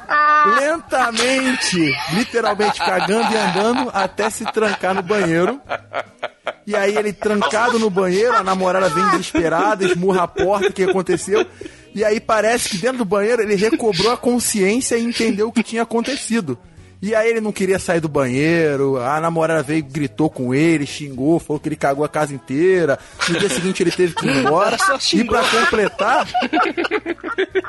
[0.61, 5.59] lentamente, literalmente cagando e andando até se trancar no banheiro.
[6.67, 10.85] E aí ele trancado no banheiro, a namorada vem desesperada, esmurra a porta, o que
[10.85, 11.47] aconteceu?
[11.95, 15.63] E aí parece que dentro do banheiro ele recobrou a consciência e entendeu o que
[15.63, 16.59] tinha acontecido.
[17.03, 20.87] E aí ele não queria sair do banheiro, a namorada veio, e gritou com ele,
[20.87, 22.97] xingou, falou que ele cagou a casa inteira.
[23.29, 24.77] No dia seguinte ele teve que ir embora.
[25.13, 26.29] E pra completar,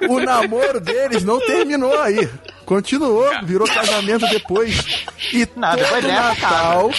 [0.07, 2.29] o namoro deles não terminou aí.
[2.63, 5.03] Continuou, virou casamento depois.
[5.33, 6.91] E Não, todo depois Natal,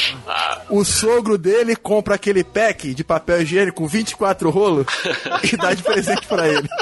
[0.69, 4.87] o sogro dele compra aquele pack de papel higiênico 24 rolos
[5.51, 6.69] e dá de presente pra ele.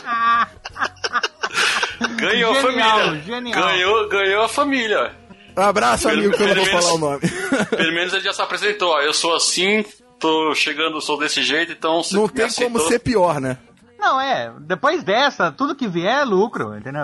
[2.17, 3.23] Ganhou a Genial, família.
[3.23, 3.63] genial.
[3.69, 5.13] Ganhou, ganhou a família.
[5.57, 7.21] Um abraço, Pelo- amigo, que eu não vou menos- falar o nome.
[7.71, 8.91] Pelo menos ele já se apresentou.
[8.91, 9.85] Ó, eu sou assim,
[10.19, 13.59] tô chegando, sou desse jeito, então se Não tem aceitou- como ser pior, né?
[13.99, 17.03] Não, é, depois dessa, tudo que vier é lucro, entendeu?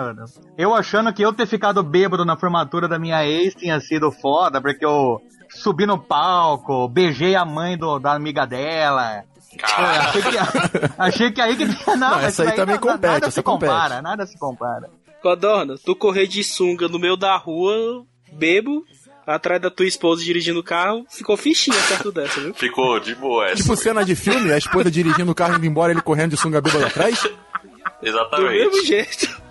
[0.57, 4.61] Eu achando que eu ter ficado bêbado na formatura da minha ex tinha sido foda,
[4.61, 9.23] porque eu subi no palco, beijei a mãe do- da amiga dela.
[9.61, 10.37] Pô, achei, que,
[10.97, 11.65] achei que aí que.
[11.65, 13.69] Não, Não, mas essa aí também nada- compete, Nada essa se compete.
[13.71, 14.89] compara, nada se compara.
[15.21, 18.85] Codorna, tu correr de sunga no meio da rua, bebo,
[19.25, 22.53] atrás da tua esposa dirigindo o carro, ficou fichinha perto dessa, viu?
[22.53, 23.61] Ficou de boa essa.
[23.61, 26.61] Tipo cena de filme, a esposa dirigindo o carro indo embora, ele correndo de sunga
[26.61, 27.21] bêbado atrás.
[27.21, 28.51] Do Exatamente.
[28.51, 29.41] mesmo jeito.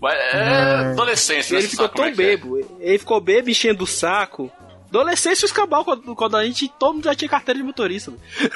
[0.00, 1.60] Mas é adolescência, né?
[1.60, 2.36] Ele ficou tão é que é.
[2.36, 2.58] bebo.
[2.78, 4.50] Ele ficou bebo enchendo o saco.
[4.88, 8.12] Adolescência os cabal quando a gente todo mundo já tinha carteira de motorista.
[8.12, 8.52] velho.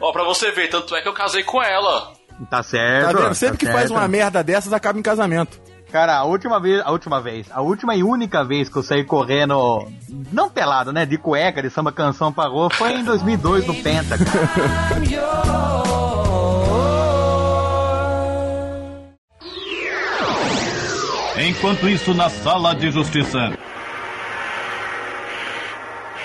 [0.00, 2.12] Ó, pra você ver, tanto é que eu casei com ela.
[2.50, 3.12] Tá certo.
[3.12, 3.34] Tá vendo?
[3.34, 3.98] Sempre que tá faz certo.
[3.98, 5.60] uma merda dessas, acaba em casamento.
[5.92, 9.04] Cara, a última vez, a última vez, a última e única vez que eu saí
[9.04, 9.86] correndo,
[10.32, 14.16] não pelado, né, de cueca, de samba canção pra rua, foi em 2002 no Penta.
[21.46, 23.52] Enquanto isso, na sala de justiça.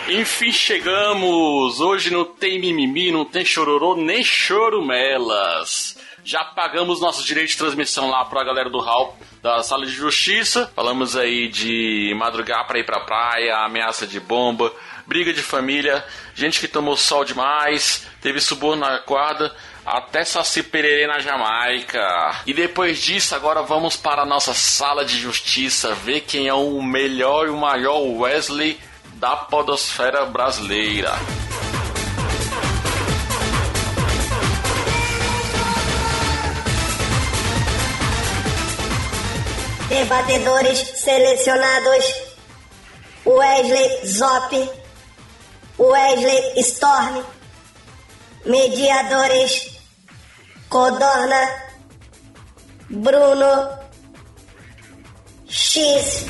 [0.08, 1.82] Enfim, chegamos!
[1.82, 5.97] Hoje não tem mimimi, não tem chororô, nem chorumelas.
[6.28, 10.70] Já pagamos nossos direitos de transmissão lá pra galera do HAL da Sala de Justiça.
[10.76, 14.70] Falamos aí de madrugar pra ir pra praia, ameaça de bomba,
[15.06, 16.06] briga de família,
[16.36, 19.56] gente que tomou sol demais, teve suborno na guarda,
[19.86, 22.42] até Saci Pererê na Jamaica.
[22.46, 26.82] E depois disso, agora vamos para a nossa Sala de Justiça ver quem é o
[26.82, 28.78] melhor e o maior Wesley
[29.14, 31.14] da podosfera brasileira.
[39.90, 42.06] debatedores selecionados:
[43.26, 44.72] Wesley Zop,
[45.78, 47.24] Wesley Storm.
[48.46, 49.78] Mediadores:
[50.70, 51.64] Codorna,
[52.90, 53.70] Bruno,
[55.48, 56.26] X.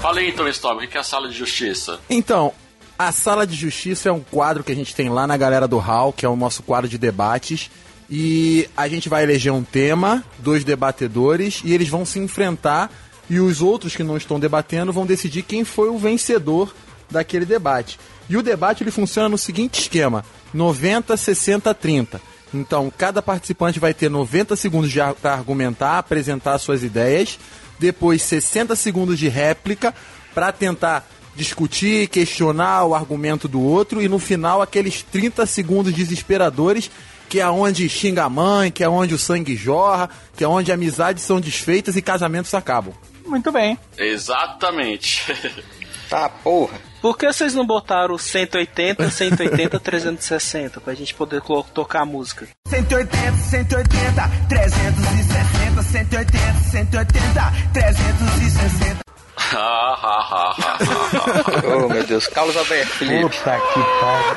[0.00, 1.98] Fala aí, então, Storm, o que é a sala de justiça?
[2.08, 2.54] Então,
[2.98, 5.78] a Sala de Justiça é um quadro que a gente tem lá na galera do
[5.78, 7.70] Hall, que é o nosso quadro de debates.
[8.08, 12.90] E a gente vai eleger um tema, dois debatedores, e eles vão se enfrentar.
[13.28, 16.74] E os outros que não estão debatendo vão decidir quem foi o vencedor
[17.10, 17.98] daquele debate.
[18.28, 20.24] E o debate ele funciona no seguinte esquema:
[20.54, 22.20] 90, 60, 30.
[22.54, 27.38] Então, cada participante vai ter 90 segundos para argumentar, apresentar suas ideias,
[27.78, 29.92] depois 60 segundos de réplica
[30.32, 31.06] para tentar
[31.36, 36.90] discutir, questionar o argumento do outro e no final aqueles 30 segundos desesperadores
[37.28, 40.70] que é onde xinga a mãe, que é onde o sangue jorra, que é onde
[40.70, 42.94] amizades são desfeitas e casamentos acabam.
[43.26, 43.78] Muito bem.
[43.98, 45.24] Exatamente.
[46.08, 46.78] Tá, porra.
[47.02, 51.42] Por que vocês não botaram 180, 180, 360 pra gente poder
[51.74, 52.46] tocar a música?
[52.68, 59.06] 180, 180, 360, 180, 180, 360.
[61.64, 62.26] oh, meu Deus.
[62.26, 63.22] Carlos Alberto, Felipe.
[63.22, 64.36] Puta que pariu.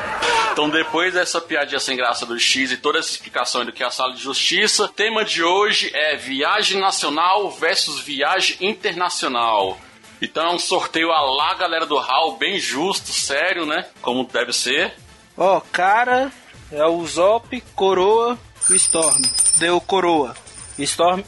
[0.51, 3.85] Então, depois dessa piadinha sem graça do X e toda essa explicação do que é
[3.85, 9.77] a sala de justiça, tema de hoje é viagem nacional versus viagem internacional.
[10.21, 13.85] Então é um sorteio a lá, galera do Hall, bem justo, sério, né?
[14.01, 14.93] Como deve ser.
[15.37, 16.29] Ó, cara,
[16.71, 18.37] é o Zop, Coroa
[18.69, 19.21] e Storm.
[19.57, 20.35] Deu Coroa.
[20.77, 21.23] Storm.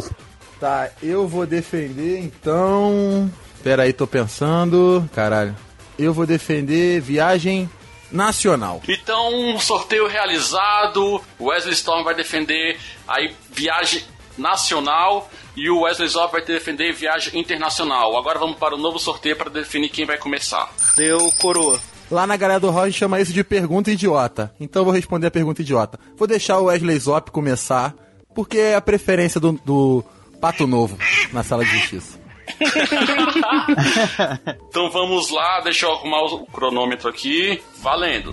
[0.59, 3.31] Tá, eu vou defender então.
[3.63, 5.07] Pera aí, tô pensando.
[5.13, 5.55] Caralho.
[5.97, 7.69] Eu vou defender viagem
[8.11, 8.81] nacional.
[8.87, 11.21] Então, um sorteio realizado.
[11.39, 14.03] O Wesley Storm vai defender aí viagem
[14.37, 18.17] nacional e o Wesley Zop vai defender viagem internacional.
[18.17, 20.71] Agora vamos para o novo sorteio para definir quem vai começar.
[20.95, 21.79] Deu Coroa.
[22.09, 24.53] Lá na galera do gente chama isso de pergunta idiota.
[24.59, 25.99] Então eu vou responder a pergunta idiota.
[26.17, 27.93] Vou deixar o Wesley Zop começar,
[28.35, 30.03] porque é a preferência do, do
[30.41, 30.97] Pato Novo
[31.31, 32.20] na sala de justiça.
[34.69, 37.61] Então vamos lá, deixa eu arrumar o cronômetro aqui.
[37.79, 38.31] Valendo.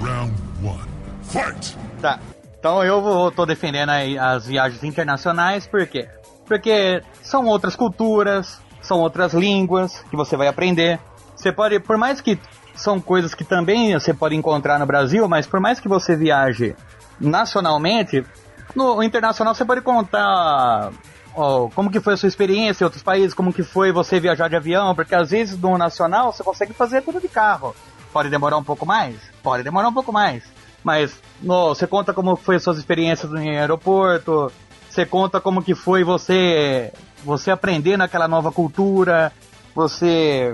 [2.00, 2.20] Tá.
[2.58, 6.08] Então eu vou, tô defendendo aí as viagens internacionais, por quê?
[6.46, 10.98] Porque são outras culturas, são outras línguas que você vai aprender.
[11.36, 12.38] Você pode, por mais que
[12.74, 16.74] são coisas que também você pode encontrar no Brasil, mas por mais que você viaje
[17.20, 18.24] nacionalmente,
[18.74, 20.90] no internacional você pode contar
[21.38, 24.48] ó, como que foi a sua experiência em outros países, como que foi você viajar
[24.48, 27.74] de avião, porque às vezes no nacional você consegue fazer tudo de carro.
[28.12, 29.16] Pode demorar um pouco mais?
[29.42, 30.42] Pode demorar um pouco mais.
[30.82, 34.50] Mas no, você conta como foi as suas experiências no aeroporto,
[34.90, 36.92] você conta como que foi você
[37.24, 39.32] você aprender naquela nova cultura,
[39.74, 40.52] você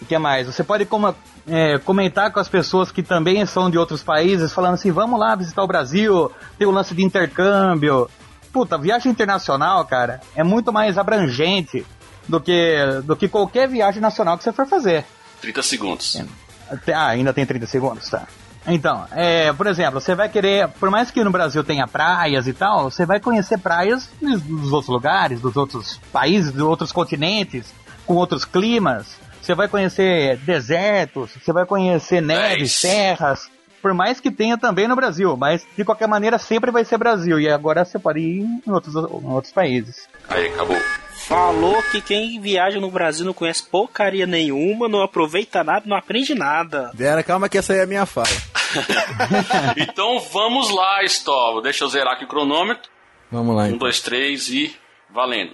[0.00, 0.46] o que mais?
[0.46, 1.14] Você pode como,
[1.46, 5.34] é, comentar com as pessoas que também são de outros países, falando assim, vamos lá
[5.34, 8.08] visitar o Brasil, tem o lance de intercâmbio.
[8.52, 11.84] Puta, viagem internacional, cara, é muito mais abrangente
[12.26, 15.04] do que, do que qualquer viagem nacional que você for fazer.
[15.40, 16.20] 30 segundos.
[16.70, 18.26] Até- Ah, ainda tem 30 segundos, tá.
[18.66, 22.52] Então, é, por exemplo, você vai querer, por mais que no Brasil tenha praias e
[22.52, 27.72] tal, você vai conhecer praias dos dos outros lugares, dos outros países, dos outros continentes,
[28.04, 29.16] com outros climas.
[29.40, 33.48] Você vai conhecer desertos, você vai conhecer neves, serras,
[33.80, 37.38] por mais que tenha também no Brasil, mas de qualquer maneira sempre vai ser Brasil.
[37.40, 40.08] E agora você pode ir em outros, em outros países.
[40.28, 40.76] Aí, acabou.
[41.26, 46.34] Falou que quem viaja no Brasil não conhece porcaria nenhuma, não aproveita nada, não aprende
[46.34, 46.90] nada.
[46.94, 48.28] Vera, calma que essa aí é a minha fala.
[49.76, 51.62] Então vamos lá, Storm.
[51.62, 52.90] Deixa eu zerar aqui o cronômetro.
[53.30, 53.62] Vamos lá.
[53.64, 53.78] Um, Então.
[53.78, 54.74] dois, três e
[55.12, 55.52] valendo.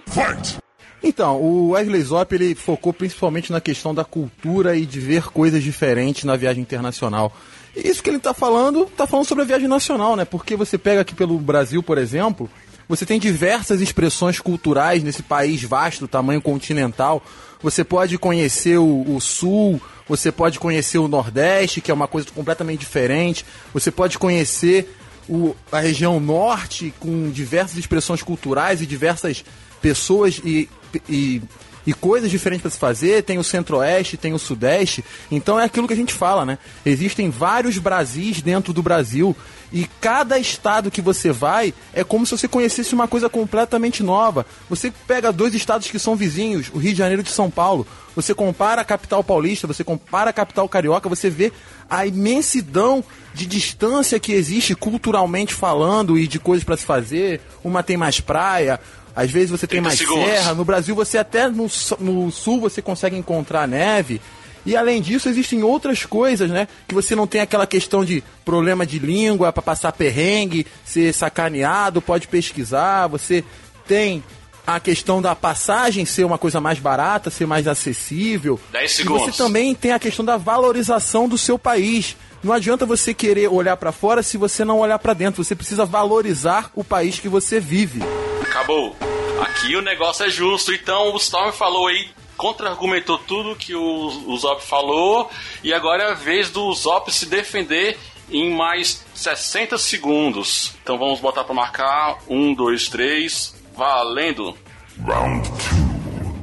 [1.03, 5.61] Então, o Wesley Zop ele focou principalmente na questão da cultura e de ver coisas
[5.63, 7.31] diferentes na viagem internacional.
[7.75, 10.23] Isso que ele está falando, está falando sobre a viagem nacional, né?
[10.25, 12.49] Porque você pega aqui pelo Brasil, por exemplo,
[12.87, 17.23] você tem diversas expressões culturais nesse país vasto, tamanho continental.
[17.61, 22.27] Você pode conhecer o, o Sul, você pode conhecer o Nordeste, que é uma coisa
[22.33, 23.45] completamente diferente.
[23.73, 24.95] Você pode conhecer
[25.27, 29.43] o- a região Norte, com diversas expressões culturais e diversas
[29.81, 30.69] pessoas e,
[31.09, 31.41] e,
[31.85, 33.23] e coisas diferentes para se fazer.
[33.23, 35.03] Tem o Centro-Oeste, tem o Sudeste.
[35.29, 36.57] Então é aquilo que a gente fala, né?
[36.85, 39.35] Existem vários Brasis dentro do Brasil.
[39.71, 44.45] E cada estado que você vai é como se você conhecesse uma coisa completamente nova.
[44.69, 47.85] Você pega dois estados que são vizinhos, o Rio de Janeiro e São Paulo.
[48.15, 51.51] Você compara a capital paulista, você compara a capital carioca, você vê
[51.89, 57.41] a imensidão de distância que existe culturalmente falando e de coisas para se fazer.
[57.61, 58.79] Uma tem mais praia,
[59.15, 60.25] às vezes você tem 30 mais segundos.
[60.29, 60.53] serra.
[60.53, 64.21] No Brasil você até no, no sul você consegue encontrar neve.
[64.65, 66.67] E além disso, existem outras coisas, né?
[66.87, 72.01] Que você não tem aquela questão de problema de língua para passar perrengue, ser sacaneado,
[72.01, 73.43] pode pesquisar, você
[73.87, 74.23] tem
[74.65, 78.59] a questão da passagem ser uma coisa mais barata, ser mais acessível.
[78.71, 79.25] 10 E segundos.
[79.35, 82.17] você também tem a questão da valorização do seu país.
[82.43, 85.43] Não adianta você querer olhar pra fora se você não olhar pra dentro.
[85.43, 87.99] Você precisa valorizar o país que você vive.
[88.41, 88.95] Acabou.
[89.41, 90.71] Aqui o negócio é justo.
[90.73, 93.81] Então o Storm falou aí, contra-argumentou tudo que o,
[94.27, 95.29] o Zop falou.
[95.63, 97.97] E agora é a vez do Zop se defender
[98.29, 100.73] em mais 60 segundos.
[100.81, 102.17] Então vamos botar pra marcar.
[102.27, 103.55] Um, dois, três.
[103.75, 104.57] Valendo.
[105.05, 106.35] Round two.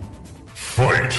[0.54, 1.18] Fight.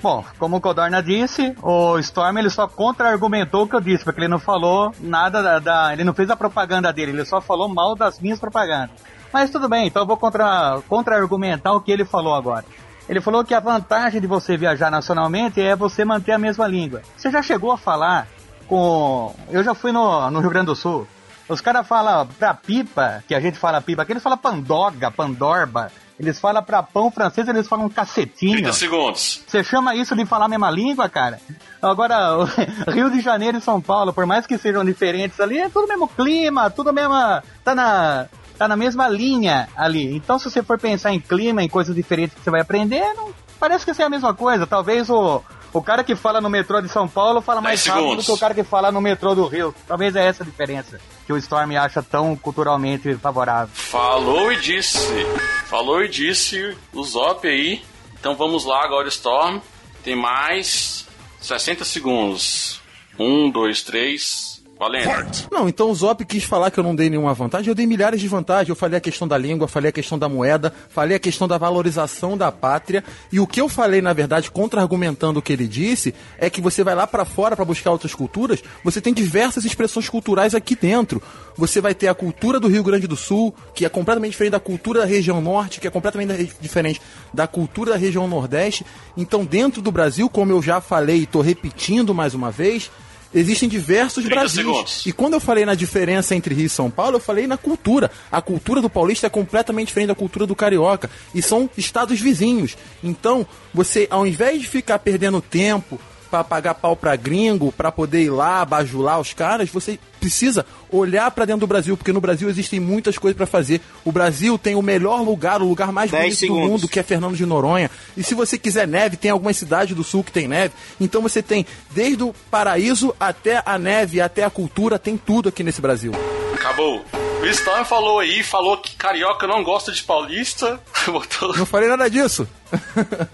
[0.00, 4.20] Bom, como o Codorna disse, o Storm ele só contra-argumentou o que eu disse, porque
[4.20, 7.68] ele não falou nada da, da- Ele não fez a propaganda dele, ele só falou
[7.68, 8.96] mal das minhas propagandas.
[9.32, 12.64] Mas tudo bem, então eu vou contra- contra-argumentar o que ele falou agora.
[13.08, 17.02] Ele falou que a vantagem de você viajar nacionalmente é você manter a mesma língua.
[17.16, 18.26] Você já chegou a falar
[18.66, 19.34] com.
[19.50, 21.06] Eu já fui no, no Rio Grande do Sul.
[21.48, 25.90] Os caras falam pra pipa, que a gente fala pipa, aqui eles falam pandoga, pandorba.
[26.20, 28.54] Eles falam pra pão francês, eles falam cacetinho.
[28.54, 29.42] 30 segundos.
[29.46, 31.40] Você chama isso de falar a mesma língua, cara?
[31.80, 32.44] Agora,
[32.92, 36.08] Rio de Janeiro e São Paulo, por mais que sejam diferentes ali, é tudo mesmo
[36.08, 37.42] clima, tudo mesma.
[37.64, 38.26] tá na.
[38.58, 40.14] Tá na mesma linha ali.
[40.14, 43.32] Então, se você for pensar em clima, em coisas diferentes que você vai aprender, não,
[43.58, 44.66] parece que isso é a mesma coisa.
[44.66, 45.42] Talvez o.
[45.70, 48.32] O cara que fala no metrô de São Paulo fala mais 10 rápido do que
[48.32, 49.74] o cara que fala no metrô do Rio.
[49.86, 53.68] Talvez é essa a diferença que o Storm acha tão culturalmente favorável.
[53.74, 55.26] Falou e disse.
[55.66, 57.82] Falou e disse o Zop aí.
[58.18, 59.60] Então vamos lá agora, Storm.
[60.02, 61.06] Tem mais
[61.38, 62.80] 60 segundos.
[63.18, 64.47] Um, dois, três.
[64.78, 65.48] Valendo.
[65.50, 67.68] Não, então o Zop quis falar que eu não dei nenhuma vantagem.
[67.68, 68.68] Eu dei milhares de vantagens.
[68.68, 71.58] Eu falei a questão da língua, falei a questão da moeda, falei a questão da
[71.58, 73.02] valorização da pátria.
[73.32, 76.84] E o que eu falei, na verdade, contra-argumentando o que ele disse, é que você
[76.84, 81.20] vai lá pra fora pra buscar outras culturas, você tem diversas expressões culturais aqui dentro.
[81.56, 84.60] Você vai ter a cultura do Rio Grande do Sul, que é completamente diferente da
[84.60, 87.00] cultura da região norte, que é completamente diferente
[87.34, 88.86] da cultura da região nordeste.
[89.16, 92.90] Então, dentro do Brasil, como eu já falei e tô repetindo mais uma vez,
[93.34, 94.56] existem diversos 30 Brasis.
[94.56, 95.06] segundos.
[95.06, 98.10] E quando eu falei na diferença entre Rio e São Paulo, eu falei na cultura.
[98.30, 101.10] A cultura do paulista é completamente diferente da cultura do carioca.
[101.34, 102.76] E são estados vizinhos.
[103.02, 108.22] Então, você, ao invés de ficar perdendo tempo pra pagar pau pra gringo, pra poder
[108.22, 112.48] ir lá, bajular os caras, você precisa olhar pra dentro do Brasil, porque no Brasil
[112.48, 113.80] existem muitas coisas pra fazer.
[114.04, 116.70] O Brasil tem o melhor lugar, o lugar mais 10 bonito do segundos.
[116.70, 117.90] mundo, que é Fernando de Noronha.
[118.16, 120.74] E se você quiser neve, tem algumas cidades do sul que tem neve.
[121.00, 125.62] Então você tem desde o paraíso até a neve, até a cultura, tem tudo aqui
[125.62, 126.12] nesse Brasil.
[126.54, 127.04] Acabou.
[127.40, 130.80] O Storm falou aí, falou que carioca não gosta de paulista.
[131.06, 132.48] Botou- Não falei nada disso.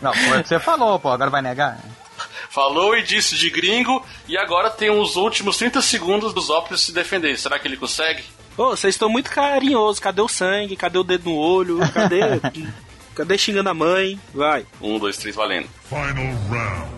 [0.03, 1.79] Não, foi o que você falou, pô, agora vai negar.
[2.55, 4.01] Falou e disse de gringo.
[4.29, 7.37] E agora tem os últimos 30 segundos do Zop pra se defender.
[7.37, 8.23] Será que ele consegue?
[8.57, 9.99] Ô, vocês estão muito carinhosos.
[9.99, 10.77] Cadê o sangue?
[10.77, 11.81] Cadê o dedo no olho?
[11.93, 12.21] Cadê.
[13.13, 14.21] Cadê xingando a mãe?
[14.33, 14.65] Vai.
[14.81, 15.69] Um, dois, três, valendo.
[15.89, 16.95] Final round.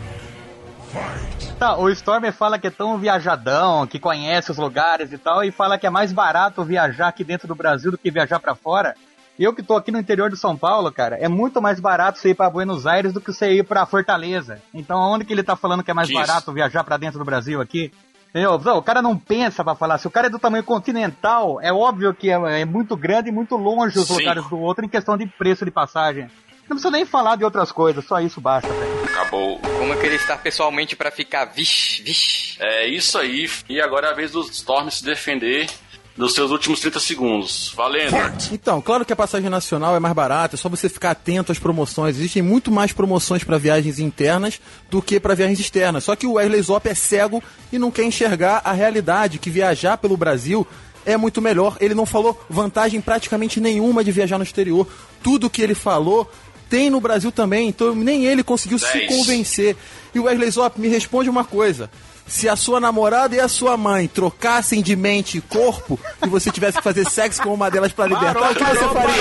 [0.93, 1.55] Fight.
[1.59, 5.51] Tá, o Storm fala que é tão viajadão, que conhece os lugares e tal, e
[5.51, 8.95] fala que é mais barato viajar aqui dentro do Brasil do que viajar pra fora.
[9.39, 12.19] E eu que tô aqui no interior de São Paulo, cara, é muito mais barato
[12.19, 14.63] você ir pra Buenos Aires do que você ir pra Fortaleza.
[14.73, 16.19] Então, onde que ele tá falando que é mais isso?
[16.19, 17.93] barato viajar pra dentro do Brasil aqui?
[18.31, 18.53] Entendeu?
[18.55, 19.99] O cara não pensa pra falar.
[19.99, 23.33] Se o cara é do tamanho continental, é óbvio que é, é muito grande e
[23.33, 24.15] muito longe os Sim.
[24.15, 26.31] lugares do outro em questão de preço de passagem.
[26.69, 29.05] Não precisa nem falar de outras coisas, só isso basta, velho.
[29.05, 29.59] Acabou.
[29.61, 32.57] Como eu queria estar pessoalmente pra ficar vixe, vixe.
[32.61, 33.49] É isso aí.
[33.69, 35.71] E agora é a vez do Storm se defender
[36.17, 37.73] dos seus últimos 30 segundos.
[37.77, 38.17] Valendo.
[38.53, 41.59] Então, claro que a passagem nacional é mais barata, é só você ficar atento às
[41.59, 42.17] promoções.
[42.17, 44.61] Existem muito mais promoções para viagens internas
[44.91, 46.05] do que para viagens externas.
[46.05, 47.43] Só que o Wesley Zop é cego
[47.73, 50.67] e não quer enxergar a realidade, que viajar pelo Brasil
[51.05, 51.77] é muito melhor.
[51.81, 54.87] Ele não falou vantagem praticamente nenhuma de viajar no exterior.
[55.23, 56.31] Tudo que ele falou
[56.69, 59.77] tem no Brasil também, então nem ele conseguiu se convencer.
[60.15, 61.91] E o Wesley Zop me responde uma coisa.
[62.27, 66.51] Se a sua namorada e a sua mãe trocassem de mente e corpo e você
[66.51, 69.15] tivesse que fazer sexo com uma delas pra libertar, o que você faria?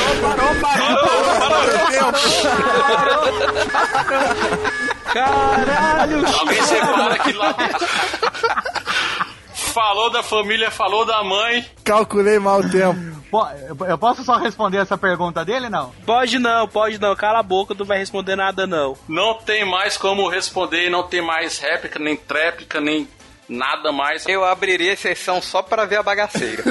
[5.14, 6.26] Caralho!
[6.39, 7.56] Alguém separa aqui lá.
[9.76, 11.65] Falou da família, falou da mãe.
[11.84, 12.97] Calculei mal o tempo.
[13.30, 13.45] Po-
[13.86, 15.91] Eu posso só responder essa pergunta dele, não?
[16.05, 17.13] Pode não, pode não.
[17.13, 18.95] Cala a boca, tu vai responder nada não.
[19.09, 23.05] Não tem mais como responder, não tem mais réplica, nem tréplica, nem
[23.47, 24.25] Nada mais.
[24.27, 26.63] Eu abriria exceção só para ver a bagaceira.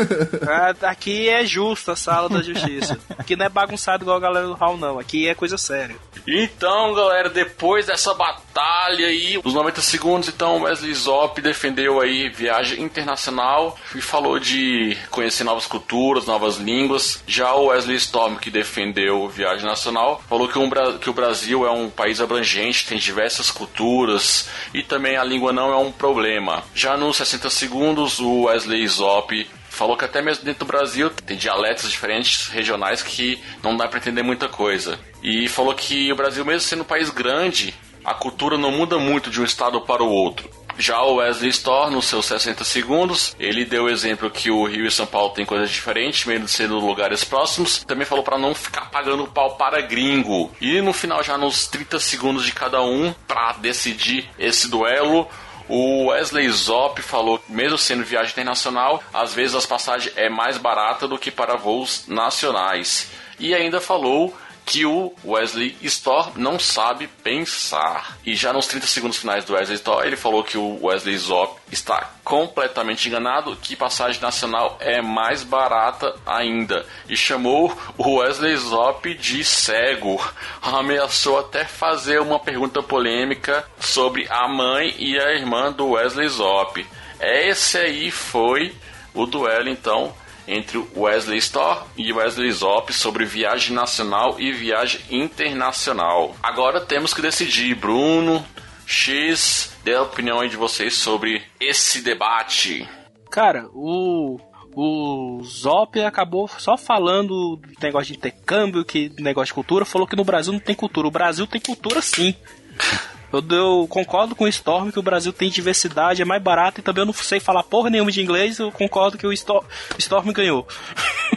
[0.48, 2.98] Ah, Aqui é justo a sala da justiça.
[3.18, 4.98] Aqui não é bagunçado igual a galera do Hall, não.
[4.98, 5.96] Aqui é coisa séria.
[6.26, 12.82] Então, galera, depois dessa batalha aí, os 90 segundos, então Wesley Zop defendeu aí viagem
[12.82, 17.22] internacional e falou de conhecer novas culturas, novas línguas.
[17.26, 21.70] Já o Wesley Storm, que defendeu viagem nacional, falou que, um que o Brasil é
[21.70, 26.63] um país abrangente, tem diversas culturas e também a língua não é um problema.
[26.74, 31.36] Já nos 60 segundos, o Wesley Zop falou que até mesmo dentro do Brasil tem
[31.36, 34.98] dialetos diferentes regionais que não dá pra entender muita coisa.
[35.22, 39.30] E falou que o Brasil, mesmo sendo um país grande, a cultura não muda muito
[39.30, 40.48] de um estado para o outro.
[40.76, 44.86] Já o Wesley Storr, nos seus 60 segundos, ele deu o exemplo que o Rio
[44.86, 47.84] e São Paulo têm coisas diferentes, mesmo sendo lugares próximos.
[47.84, 50.50] Também falou para não ficar pagando pau para gringo.
[50.60, 55.28] E no final, já nos 30 segundos de cada um, para decidir esse duelo,
[55.68, 60.58] o Wesley Zop falou que, mesmo sendo viagem internacional, às vezes as passagens é mais
[60.58, 63.10] barata do que para voos nacionais.
[63.38, 64.34] E ainda falou
[64.64, 68.16] que o Wesley Storr não sabe pensar.
[68.24, 71.60] E já nos 30 segundos finais do Wesley Storr, ele falou que o Wesley Zop
[71.70, 76.86] está completamente enganado, que passagem nacional é mais barata ainda.
[77.08, 80.20] E chamou o Wesley Zop de cego.
[80.62, 86.84] Ameaçou até fazer uma pergunta polêmica sobre a mãe e a irmã do Wesley Zop.
[87.20, 88.74] Esse aí foi
[89.14, 90.14] o duelo, então,
[90.46, 96.34] entre o Wesley Storr e o Wesley Zop sobre viagem nacional e viagem internacional.
[96.42, 98.44] Agora temos que decidir, Bruno,
[98.86, 102.88] X, dê a opinião aí de vocês sobre esse debate.
[103.30, 104.38] Cara, o.
[104.76, 110.16] O Zop acabou só falando do negócio de intercâmbio, que negócio de cultura, falou que
[110.16, 111.06] no Brasil não tem cultura.
[111.06, 112.34] O Brasil tem cultura sim.
[113.36, 116.82] Eu, eu concordo com o Storm que o Brasil tem diversidade, é mais barato e
[116.82, 119.64] também eu não sei falar porra nenhuma de inglês, eu concordo que o Storm,
[119.98, 120.66] Storm ganhou.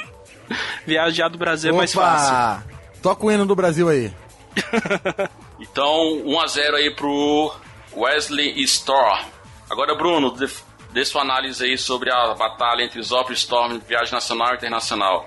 [0.86, 2.68] Viajar do Brasil é mais fácil.
[3.02, 4.12] Toca o hino do Brasil aí.
[5.60, 7.52] Então, 1 a 0 aí pro
[7.96, 9.26] Wesley Storr.
[9.70, 10.48] Agora, Bruno, dê,
[10.92, 15.26] dê sua análise aí sobre a batalha entre Zop e Storm, viagem nacional e internacional.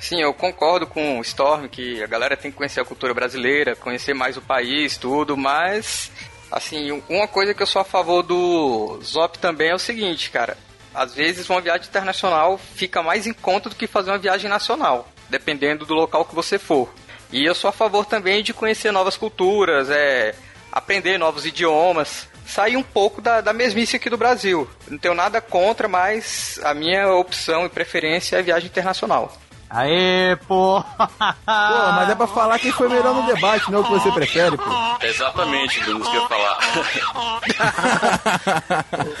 [0.00, 3.74] Sim, eu concordo com o Storm que a galera tem que conhecer a cultura brasileira,
[3.74, 6.10] conhecer mais o país, tudo, mas
[6.50, 10.30] assim, um- uma coisa que eu sou a favor do Zop também é o seguinte,
[10.30, 10.56] cara.
[10.94, 15.08] Às vezes uma viagem internacional fica mais em conta do que fazer uma viagem nacional,
[15.28, 16.92] dependendo do local que você for.
[17.32, 20.34] E eu sou a favor também de conhecer novas culturas, é,
[20.72, 24.66] aprender novos idiomas, sair um pouco da, da mesmice aqui do Brasil.
[24.88, 29.36] Não tenho nada contra, mas a minha opção e preferência é viagem internacional.
[29.70, 30.82] Aê, pô!
[30.82, 31.04] Pô,
[31.46, 34.64] mas é pra falar quem foi melhor no debate, não o que você prefere, pô.
[35.02, 36.58] Exatamente, Bruno, isso que eu ia falar.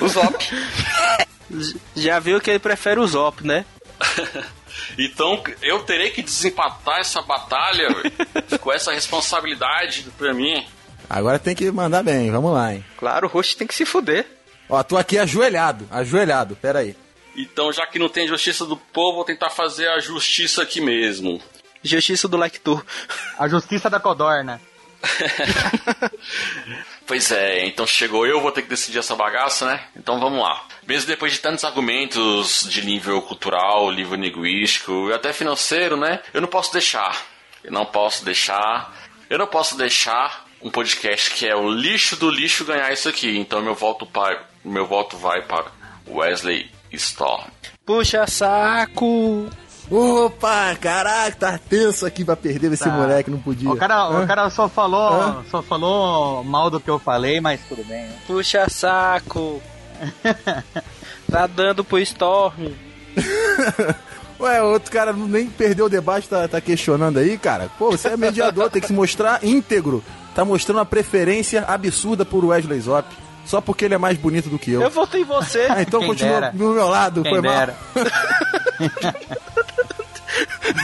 [0.00, 0.48] o Zop.
[1.94, 3.64] Já viu que ele prefere o Zop, né?
[4.96, 7.88] Então, eu terei que desempatar essa batalha
[8.60, 10.66] com essa responsabilidade pra mim.
[11.08, 12.84] Agora tem que mandar bem, vamos lá, hein.
[12.96, 14.26] Claro, o host tem que se fuder.
[14.68, 16.96] Ó, tô aqui ajoelhado, ajoelhado, pera aí.
[17.38, 21.40] Então, já que não tem justiça do povo, vou tentar fazer a justiça aqui mesmo.
[21.82, 22.84] Justiça do Lectur.
[23.38, 24.60] A justiça da Codorna.
[27.08, 29.82] Pois é, então chegou eu, vou ter que decidir essa bagaça, né?
[29.96, 30.62] Então vamos lá.
[30.86, 36.20] Mesmo depois de tantos argumentos de nível cultural, nível linguístico e até financeiro, né?
[36.34, 37.24] Eu não posso deixar.
[37.64, 38.94] Eu não posso deixar.
[39.30, 43.38] Eu não posso deixar um podcast que é o lixo do lixo ganhar isso aqui.
[43.38, 45.72] Então meu voto para, meu voto vai para
[46.06, 47.44] Wesley Storm.
[47.84, 49.46] Puxa saco!
[49.90, 52.90] Opa, caraca, tá tenso aqui pra perder esse Tá.
[52.90, 53.70] moleque, não podia.
[53.70, 54.22] O cara, Hã?
[54.22, 55.44] o cara só falou, Hã?
[55.50, 58.02] só falou mal do que eu falei, mas tudo bem.
[58.02, 58.12] né?
[58.26, 59.62] Puxa saco!
[61.30, 62.72] tá dando pro Storm.
[64.40, 67.68] Ué, outro cara não- nem perdeu o debate, tá, tá questionando aí, cara.
[67.78, 70.04] Pô, você é mediador, tem que se mostrar íntegro.
[70.34, 73.08] Tá mostrando uma preferência absurda por Wesley Zop.
[73.48, 74.82] Só porque ele é mais bonito do que eu.
[74.82, 75.66] Eu votei em você.
[75.70, 76.52] Ah, então Quem continua dera.
[76.54, 77.68] do meu lado, Quem foi mal.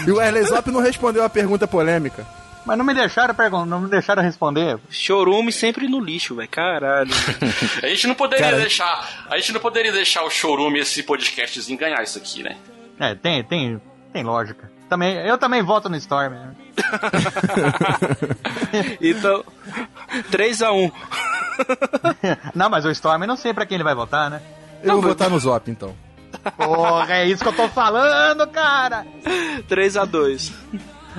[0.07, 2.27] E o Wesley Zop não respondeu a pergunta polêmica.
[2.65, 4.79] Mas não me deixaram perguntar, não me deixaram responder.
[4.89, 6.49] Chorume sempre no lixo, velho.
[6.49, 7.11] Caralho.
[7.83, 11.03] A gente não poderia Cara- deixar, a gente não poderia deixar o showroom e esse
[11.03, 12.57] podcastzinho ganhar isso aqui, né?
[12.99, 13.79] É, tem, tem,
[14.12, 14.73] tem lógica.
[14.89, 16.33] Também, eu também voto no Storm.
[16.33, 16.55] né?
[19.01, 19.45] então,
[20.33, 20.91] 3x1
[22.55, 24.40] não, mas o Storm não sei para quem ele vai votar, né?
[24.82, 25.94] Eu não, vou votar no Zop, então.
[26.57, 29.07] Porra, é isso que eu tô falando, cara!
[29.68, 30.52] 3 a 2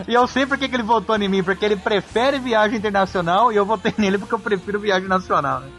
[0.07, 3.55] E eu sei porque que ele votou em mim, porque ele prefere viagem internacional e
[3.55, 5.61] eu votei nele porque eu prefiro viagem nacional.
[5.61, 5.69] Né?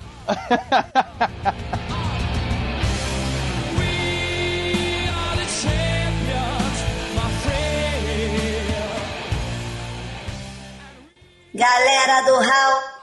[11.54, 12.95] Galera do Hall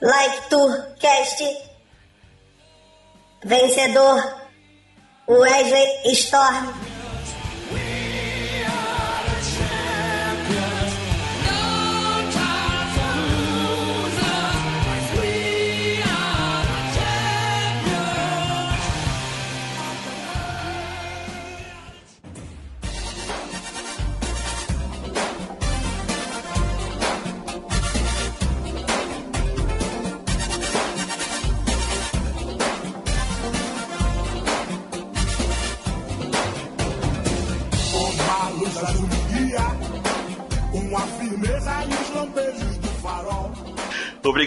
[0.00, 1.42] Like Tourcast,
[3.44, 4.34] vencedor
[5.26, 6.97] Wesley Storm.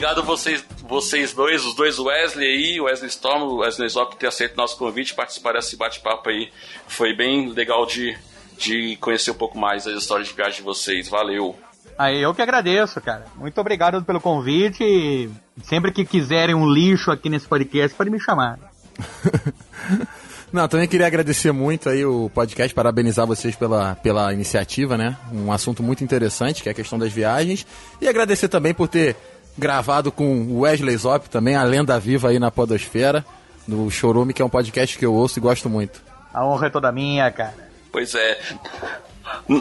[0.01, 4.25] Obrigado vocês, vocês dois, os dois Wesley aí, Wesley Storm, o Wesley Zop, por ter
[4.25, 6.49] aceito nosso convite, participar desse bate-papo aí.
[6.87, 8.17] Foi bem legal de,
[8.57, 11.07] de conhecer um pouco mais as histórias de viagem de vocês.
[11.07, 11.55] Valeu!
[11.99, 13.27] Aí eu que agradeço, cara.
[13.35, 14.83] Muito obrigado pelo convite.
[14.83, 15.29] e
[15.61, 18.57] Sempre que quiserem um lixo aqui nesse podcast, pode me chamar.
[20.51, 25.15] Não, também queria agradecer muito aí o podcast, parabenizar vocês pela, pela iniciativa, né?
[25.31, 27.65] Um assunto muito interessante, que é a questão das viagens.
[28.01, 29.15] E agradecer também por ter
[29.57, 33.25] gravado com o Wesley Zop, também a lenda viva aí na podosfera,
[33.67, 36.01] do Chorume, que é um podcast que eu ouço e gosto muito.
[36.33, 37.53] A honra é toda minha, cara.
[37.91, 38.39] Pois é.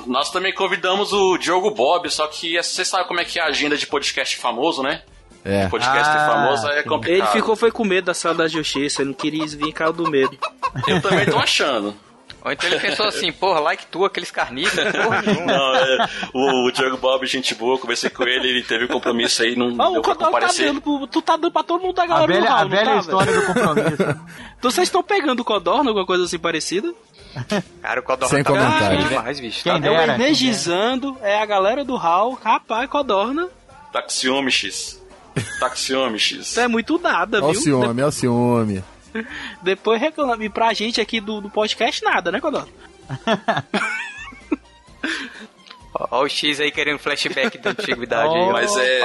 [0.07, 3.47] Nós também convidamos o Diogo Bob, só que você sabe como é que é a
[3.47, 5.03] agenda de podcast famoso, né?
[5.45, 5.68] É.
[5.68, 7.18] Podcast Ah, famoso é complicado.
[7.18, 10.11] Ele ficou foi com medo da sala da justiça, ele não queria vir caiu do
[10.11, 10.36] medo.
[10.86, 11.95] Eu também tô achando.
[12.43, 15.47] Ou então ele pensou assim, porra, like tu, aqueles carniças, porra nenhuma.
[15.47, 19.43] Não, é, o, o Diogo Bob, gente boa, conversei com ele, ele teve um compromisso
[19.43, 21.95] aí, não Ah, deu o pra tá dando, pro- tu tá dando pra todo mundo
[21.95, 23.47] da A galera do velha, Raul, a velha tá, história velho?
[23.47, 24.20] do compromisso.
[24.61, 26.93] Então vocês estão pegando o Codorna, alguma coisa assim parecida?
[27.80, 29.09] Cara, o Codorna Sem tá comentário.
[29.09, 29.62] demais, bicho.
[29.62, 30.12] Quem Tá dera.
[30.12, 33.49] é energizando, é a galera do Raul, rapaz, Codorna.
[33.91, 35.01] Taxiome X.
[35.59, 36.38] Taxiome X.
[36.49, 37.55] Isso é muito nada, viu?
[37.55, 38.74] ciúme, olha o ciúme.
[38.74, 38.84] De-
[39.63, 40.45] depois reclama.
[40.45, 42.69] E pra gente aqui do, do podcast, nada, né, Codorna?
[45.93, 48.35] Ó o X aí querendo flashback da antiguidade.
[48.35, 48.53] aí, ó.
[48.53, 49.01] Mas é.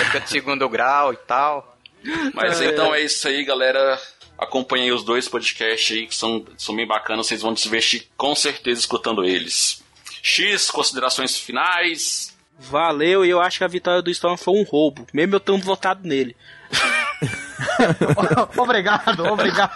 [0.00, 1.76] Época de segundo grau e tal.
[2.34, 4.00] Mas então é isso aí, galera.
[4.36, 7.26] Acompanhem os dois podcasts aí que são, são bem bacanas.
[7.26, 9.82] Vocês vão se divertir com certeza escutando eles.
[10.22, 12.33] X, considerações finais.
[12.58, 15.06] Valeu, e eu acho que a vitória do Storm foi um roubo.
[15.12, 16.36] Mesmo eu tendo votado nele.
[18.56, 19.70] obrigado, obrigado.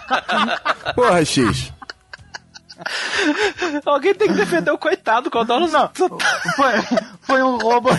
[0.95, 1.71] Porra, X.
[3.85, 5.67] Alguém tem que defender o coitado, Codorna.
[5.67, 5.89] Não,
[6.55, 6.71] foi,
[7.21, 7.89] foi um roubo.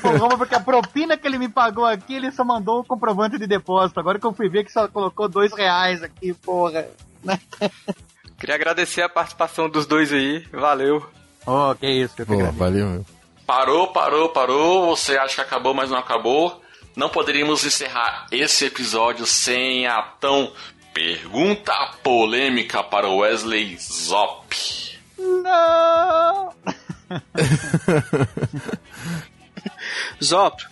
[0.00, 2.84] Foi um roubo porque a propina que ele me pagou aqui, ele só mandou o
[2.84, 4.00] comprovante de depósito.
[4.00, 6.86] Agora que eu fui ver que só colocou dois reais aqui, porra.
[8.38, 10.40] Queria agradecer a participação dos dois aí.
[10.52, 11.06] Valeu.
[11.46, 12.58] Oh, que isso, eu que Pô, agradeço.
[12.58, 13.06] valeu, meu.
[13.46, 14.96] Parou, parou, parou.
[14.96, 16.60] Você acha que acabou, mas não acabou.
[16.96, 20.52] Não poderíamos encerrar esse episódio sem a tão
[20.92, 21.72] pergunta
[22.02, 24.54] polêmica para o Wesley Zop.
[25.18, 26.52] Não!
[30.22, 30.62] Zop,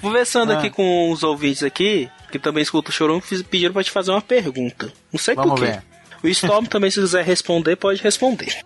[0.00, 0.58] conversando Ah.
[0.58, 4.10] aqui com os ouvintes aqui, que também escutam o Chorum, fiz- pediram pra te fazer
[4.10, 4.92] uma pergunta.
[5.12, 5.72] Não sei Vamos por quê.
[5.72, 5.82] ver.
[6.22, 8.58] O Storm também, se quiser responder, pode responder.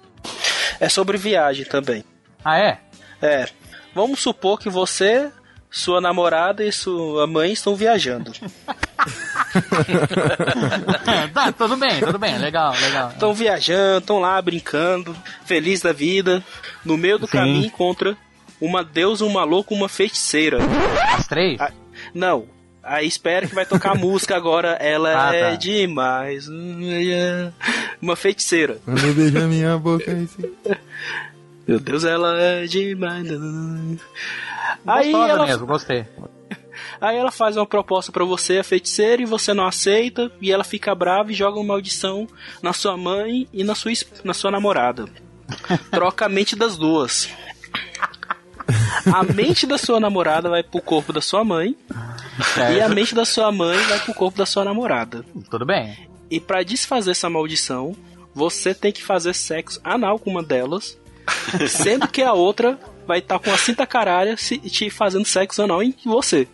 [0.80, 2.04] É sobre viagem também.
[2.44, 2.80] Ah, é?
[3.22, 3.46] É.
[3.94, 5.30] Vamos supor que você,
[5.70, 8.32] sua namorada e sua mãe estão viajando.
[11.32, 13.10] tá, tudo bem, tudo bem, legal, legal.
[13.10, 15.14] Estão viajando, estão lá brincando,
[15.44, 16.42] feliz da vida.
[16.84, 17.32] No meio do Sim.
[17.32, 18.16] caminho encontra
[18.60, 20.58] uma deusa, um maluco, uma feiticeira.
[21.16, 21.60] As três?
[21.60, 21.70] Ah,
[22.14, 22.46] Não.
[22.84, 24.70] Aí espera que vai tocar a música agora.
[24.80, 25.56] Ela Ah, é tá.
[25.56, 26.48] demais.
[28.00, 28.78] Uma feiticeira.
[28.84, 30.52] Quando beija minha boca assim.
[31.66, 33.28] Meu Deus, ela é demais.
[34.86, 36.06] Aí ela, mesmo, gostei.
[37.00, 40.30] aí ela faz uma proposta pra você, a feiticeira, e você não aceita.
[40.40, 42.26] E ela fica brava e joga uma maldição
[42.62, 43.92] na sua mãe e na sua,
[44.24, 45.06] na sua namorada.
[45.90, 47.28] Troca a mente das duas.
[49.12, 51.76] A mente da sua namorada vai pro corpo da sua mãe.
[52.74, 55.24] E a mente da sua mãe vai pro corpo da sua namorada.
[55.50, 56.08] Tudo bem.
[56.30, 57.94] E pra desfazer essa maldição,
[58.34, 60.98] você tem que fazer sexo anal com uma delas,
[61.68, 65.82] sendo que a outra vai estar com a cinta caralha se, te fazendo sexo anal
[65.82, 66.46] em você.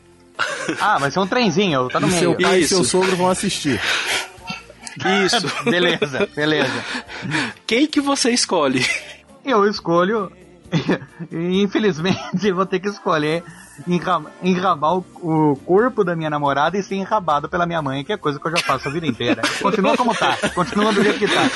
[0.81, 2.77] Ah, vai ser um trenzinho, tá no E seu pai e Isso.
[2.77, 3.81] seu sogro vão assistir.
[5.27, 5.47] Isso.
[5.65, 6.85] Beleza, beleza.
[7.67, 8.85] Quem que você escolhe?
[9.45, 10.31] Eu escolho
[11.33, 13.43] E, infelizmente, vou ter que escolher
[13.87, 18.13] enra- enrabar o, o corpo da minha namorada e ser enrabado pela minha mãe, que
[18.13, 19.41] é coisa que eu já faço a vida inteira.
[19.63, 21.49] Continua como tá, continua do jeito que tá.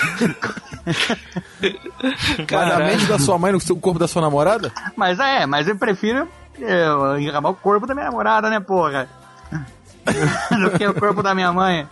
[2.51, 4.73] Mas a mente da sua mãe no corpo da sua namorada?
[4.97, 6.29] Mas é, mas eu prefiro
[6.61, 9.09] é, enrabar o corpo da minha namorada, né, porra?
[10.51, 11.87] Do que o corpo da minha mãe.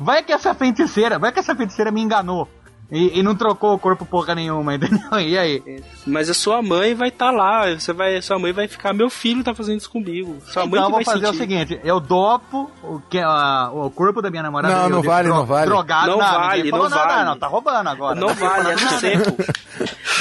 [0.00, 2.48] Vai que essa feiticeira, vai que essa feiticeira me enganou.
[2.90, 5.20] E, e não trocou o corpo porra nenhuma, entendeu?
[5.20, 5.82] E aí?
[6.06, 9.44] Mas a sua mãe vai estar lá, você vai, sua mãe vai ficar, meu filho
[9.44, 10.38] tá fazendo isso comigo.
[10.46, 11.36] Sua mãe então eu que vou vai fazer sentir.
[11.36, 14.74] o seguinte, eu dopo o, que, a- o corpo da minha namorada.
[14.74, 15.66] Não, eu não vale, não vale.
[15.66, 17.24] Drogado, Não vale, falou não nada, vale.
[17.26, 18.14] Não, tá roubando agora.
[18.14, 19.36] Não Tá vale, é no seco.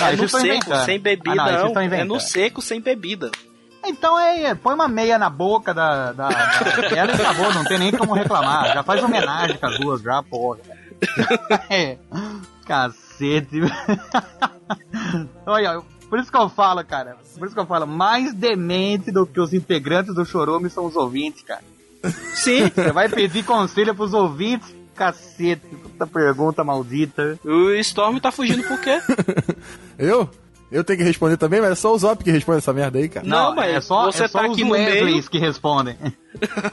[0.01, 0.85] É no eu seco, inventando.
[0.85, 1.81] sem bebida, Ah, não, eu não.
[1.81, 3.31] É no seco, sem bebida.
[3.85, 7.79] Então é, põe uma meia na boca da, da, da dela e acabou, não tem
[7.79, 8.73] nem como reclamar.
[8.73, 10.59] Já faz homenagem com as duas, já, porra.
[11.69, 11.95] É,
[12.67, 13.61] cacete.
[15.45, 17.17] Olha, por isso que eu falo, cara.
[17.37, 20.95] Por isso que eu falo, mais demente do que os integrantes do Chorume são os
[20.95, 21.63] ouvintes, cara.
[22.33, 22.69] Sim.
[22.69, 24.75] Você vai pedir conselho pros ouvintes?
[24.93, 27.39] Cacete, puta pergunta maldita.
[27.45, 28.99] O Storm tá fugindo por quê?
[29.97, 30.29] Eu?
[30.69, 33.07] Eu tenho que responder também, mas é só o Zop que responde essa merda aí,
[33.07, 33.25] cara.
[33.25, 35.23] Não, mas é só, você é só tá os Wesleys meio.
[35.29, 35.95] que respondem.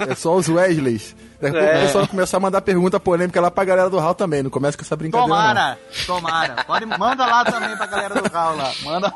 [0.09, 1.15] É só os Wesleys.
[1.41, 1.79] Daqui a pouco É.
[1.79, 4.43] o pessoal começar a mandar pergunta polêmica lá pra galera do Hall também.
[4.43, 5.29] Não começa com essa brincadeira.
[5.29, 5.37] não.
[5.37, 6.65] Tomara, tomara.
[6.65, 8.73] Pode, manda lá também pra galera do Raul lá.
[8.83, 9.12] Manda.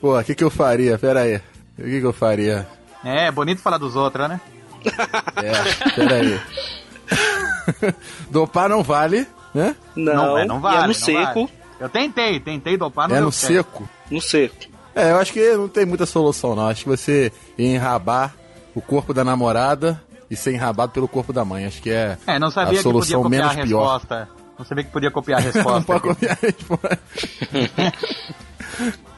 [0.00, 0.96] Pô, o que, que eu faria?
[0.96, 1.36] Pera aí.
[1.76, 2.68] O que, que eu faria?
[3.04, 4.40] É, bonito falar dos outros, né?
[5.36, 6.40] É, pera aí.
[8.30, 9.74] Dopar não vale, né?
[9.96, 10.76] Não, é, não vale.
[10.76, 11.46] é no não seco.
[11.46, 11.57] vale.
[11.80, 13.88] Eu tentei, tentei dopar, não É no seco.
[14.10, 14.54] No seco.
[14.94, 16.66] É, eu acho que não tem muita solução, não.
[16.68, 18.34] Acho que você enrabar
[18.74, 21.66] o corpo da namorada e ser enrabado pelo corpo da mãe.
[21.66, 23.82] Acho que é, É, não sabia a que podia solução copiar a menos pior.
[23.92, 24.28] resposta.
[24.58, 25.86] Não sabia que podia copiar a Não resposta.
[25.86, 26.98] pode copiar a resposta.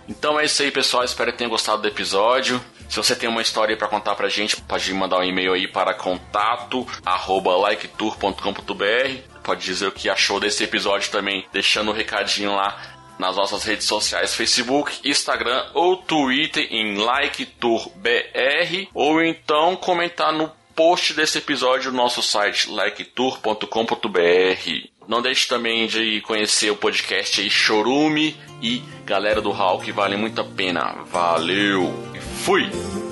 [0.08, 1.04] Então é isso aí, pessoal.
[1.04, 2.60] Espero que tenham gostado do episódio.
[2.88, 5.68] Se você tem uma história aí pra contar pra gente, pode mandar um e-mail aí
[5.68, 9.29] para contato arroba liketour.com.br.
[9.42, 12.76] Pode dizer o que achou desse episódio também, deixando um recadinho lá
[13.18, 21.12] nas nossas redes sociais, Facebook, Instagram ou Twitter em LikeTourBR ou então comentar no post
[21.12, 23.66] desse episódio no nosso site liketour.com.br.
[25.06, 30.40] Não deixe também de conhecer o podcast aí Chorume e Galera do que vale muito
[30.40, 31.04] a pena.
[31.10, 33.09] Valeu e fui!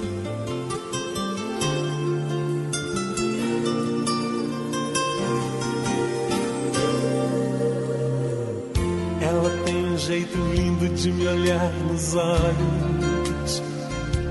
[10.08, 13.62] Jeito lindo de me olhar nos olhos,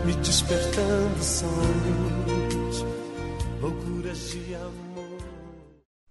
[0.07, 2.85] me despertando sonhos,
[3.61, 5.17] loucuras de amor.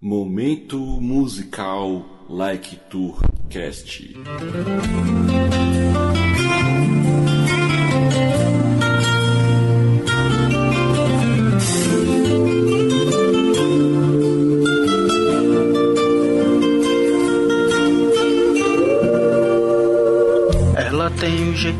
[0.00, 3.18] Momento musical Like Tour
[3.50, 4.02] Cast.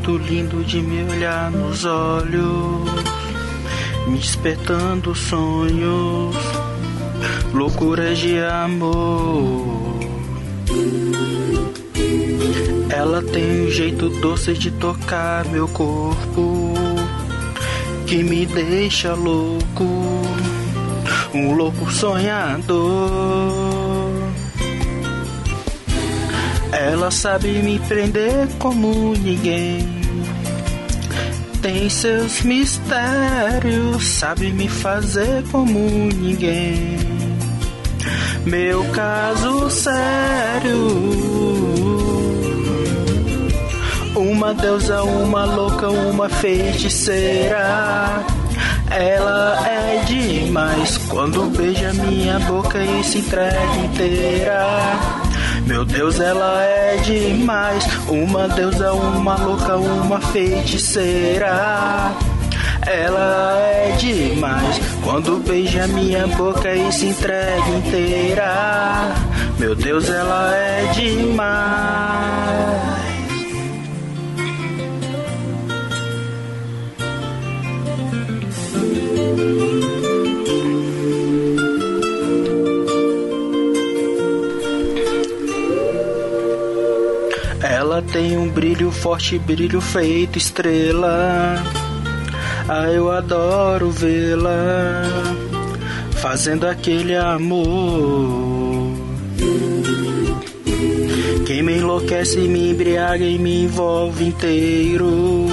[0.06, 2.90] Jeito lindo de me olhar nos olhos,
[4.06, 6.36] me despertando sonhos,
[7.52, 9.96] loucuras de amor.
[12.88, 16.72] Ela tem um jeito doce de tocar meu corpo,
[18.06, 19.84] que me deixa louco,
[21.34, 23.26] um louco sonhador.
[26.72, 29.95] Ela sabe me prender como ninguém.
[31.66, 35.80] Tem seus mistérios, sabe me fazer como
[36.14, 36.96] ninguém.
[38.44, 40.78] Meu caso sério.
[44.14, 48.24] Uma deusa, uma louca, uma feiticeira.
[48.88, 55.15] Ela é demais quando beija minha boca e se entrega inteira.
[55.66, 57.84] Meu Deus, ela é demais.
[58.08, 62.12] Uma deusa, uma louca, uma feiticeira.
[62.86, 69.12] Ela é demais quando beija minha boca e se entrega inteira.
[69.58, 72.26] Meu Deus, ela é demais.
[88.66, 91.62] Brilho forte, brilho feito estrela.
[92.68, 95.04] Ah, eu adoro vê-la
[96.10, 98.90] fazendo aquele amor.
[101.46, 105.46] Quem me enlouquece, me embriaga e me envolve inteiro.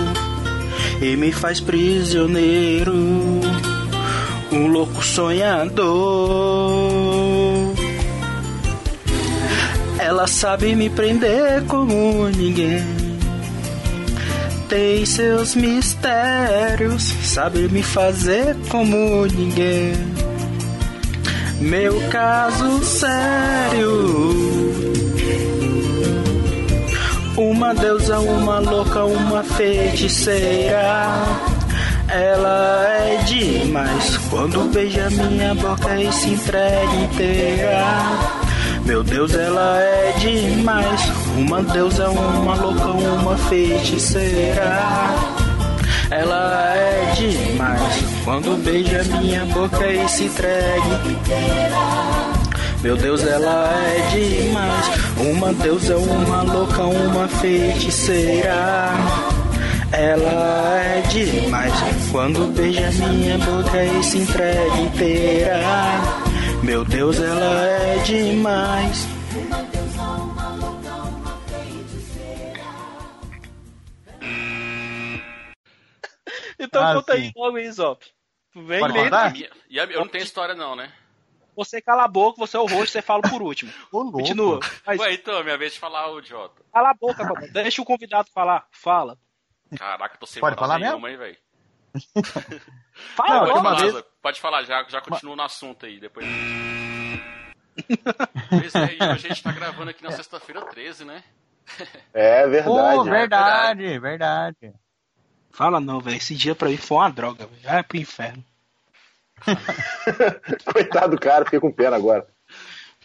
[1.00, 2.96] E me faz prisioneiro.
[4.52, 5.84] Um louco sonhador.
[10.00, 13.03] Ela sabe me prender como ninguém.
[14.74, 19.94] Tem seus mistérios, sabe me fazer como ninguém.
[21.60, 24.74] Meu caso sério.
[27.38, 31.22] Uma deusa, uma louca, uma feiticeira.
[32.08, 37.86] Ela é demais quando beija minha boca e se entrega inteira.
[38.88, 41.23] Meu Deus, ela é demais.
[41.38, 44.80] Uma deusa, uma louca, uma feiticeira.
[46.12, 51.02] Ela é demais quando beija minha boca e se entrega.
[52.84, 54.92] Meu Deus, ela é demais.
[55.18, 58.92] Uma deusa, uma louca, uma feiticeira.
[59.92, 61.74] Ela é demais
[62.12, 65.60] quando beija minha boca e se entrega inteira.
[66.62, 69.23] Meu Deus, ela é demais.
[76.74, 77.22] Então Ah, conta sim.
[77.24, 78.06] aí logo aí, Zop.
[78.56, 79.50] Vem Pode?
[79.70, 80.92] E a- eu não tenho história não, né?
[81.56, 83.72] Você cala a boca, você é o rosto, você fala por último.
[83.92, 84.60] Continua.
[84.86, 86.64] Mas Ué, então, é minha vez de falar, ô idiota.
[86.74, 87.48] cala a boca, papai.
[87.50, 88.66] Deixa o convidado falar.
[88.72, 89.18] Fala.
[89.78, 91.38] Caraca, tô sem Pode falar nenhuma, hein, velho.
[93.16, 93.62] Fala Pode logo.
[93.64, 94.04] falar, Zé.
[94.22, 96.26] Pode falar, já, já continua no assunto aí, depois...
[98.50, 101.24] Pois é, e a gente tá gravando aqui na sexta-feira 13, né?
[102.14, 102.98] É verdade.
[102.98, 104.74] Pô, verdade, verdade.
[105.54, 106.18] Fala não, velho.
[106.18, 107.62] Esse dia pra mim foi uma droga, velho.
[107.62, 108.44] Vai pro inferno.
[110.74, 112.28] Coitado do cara, fiquei com pena agora.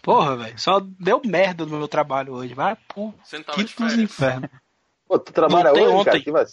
[0.03, 0.59] Porra, velho.
[0.59, 2.55] Só deu merda no meu trabalho hoje.
[2.55, 4.51] Vai pro de quinto dos infernos.
[5.07, 6.05] Pô, tu trabalha Voltei hoje, ontem.
[6.05, 6.21] cara?
[6.23, 6.47] Que vai...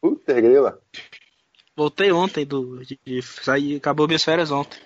[0.00, 0.80] Puta grila.
[1.76, 2.84] Voltei ontem do.
[2.84, 4.78] De, de, saí, acabou minhas férias ontem.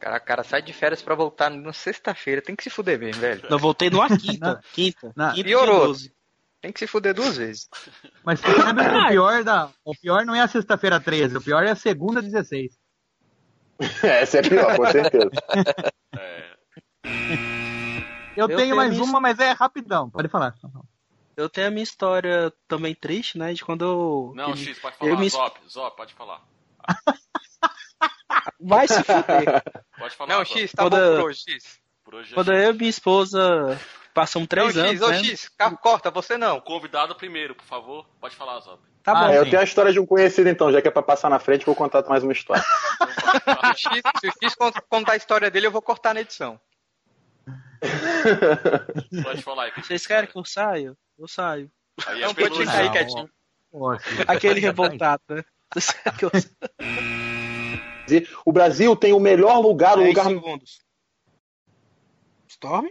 [0.00, 2.42] Cara, cara, sai de férias pra voltar na sexta-feira.
[2.42, 3.42] Tem que se fuder mesmo, velho.
[3.48, 4.60] Eu voltei numa quinta.
[4.72, 5.12] quinta.
[5.14, 5.32] Não.
[5.32, 5.76] quinta Piorou.
[5.78, 6.12] dia 12.
[6.62, 7.68] Tem que se fuder duas vezes.
[8.24, 11.42] Mas você sabe que o pior, da, o pior não é a sexta-feira 13, o
[11.42, 12.78] pior é a segunda 16.
[14.02, 15.30] Essa é pior, com certeza.
[16.14, 16.52] É,
[18.36, 20.08] Eu, Eu tenho tenho mais minha- uma, mas é rapidão.
[20.08, 20.54] Pode falar.
[21.36, 23.52] Eu tenho a minha história também triste, né?
[23.52, 24.32] De quando eu.
[24.36, 25.20] Não, X, pode eu falar.
[25.20, 26.42] me- Zop, Zop, pode falar.
[28.60, 29.62] Vai se fuder.
[29.98, 30.32] Pode falar.
[30.34, 30.58] Não, Zop.
[30.60, 31.80] X, tá Quando- bom por hoje, X.
[32.04, 33.78] Por hoje é Quando eu e minha esposa
[34.14, 34.92] passamos três não, anos.
[35.00, 35.18] X, ô né?
[35.24, 36.60] X, ca- corta, você O não.
[36.60, 38.06] convidado primeiro, por favor.
[38.20, 38.82] Pode falar, Zop.
[39.02, 39.32] Tá Ah, bom.
[39.34, 41.66] eu tenho a história de um conhecido, então, já que é pra passar na frente,
[41.66, 42.62] vou contar mais uma história.
[43.76, 46.20] Se o X, se o X cont- contar a história dele, eu vou cortar na
[46.20, 46.60] edição.
[49.24, 49.72] Pode falar aí.
[49.76, 50.96] Vocês querem que eu saia?
[51.18, 51.70] Eu saio.
[52.06, 52.92] Aí Não, é pode pelo ficar aí X.
[52.92, 53.30] quietinho.
[54.28, 55.42] Aquele revoltado, né?
[58.44, 60.80] O Brasil tem o melhor lugar, o 10 lugar segundos.
[62.48, 62.86] Storm?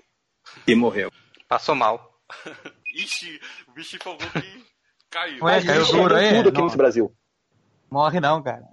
[0.67, 1.11] E morreu.
[1.47, 2.19] Passou mal.
[2.95, 4.65] Ixi, o bicho falou que
[5.09, 5.43] caiu.
[5.43, 6.29] Ué, caiu duro aí?
[6.35, 6.65] tudo aqui Não.
[6.65, 7.13] nesse Brasil.
[7.89, 8.63] Morre não, cara.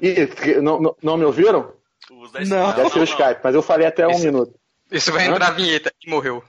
[0.00, 1.74] Ih, que- não, não, não me ouviram?
[2.10, 2.72] Os 10 Não.
[2.74, 4.58] Deve ser o Skype, mas eu falei até um Esse- minuto.
[4.90, 5.92] Isso vai entrar a vinheta.
[6.04, 6.42] E morreu.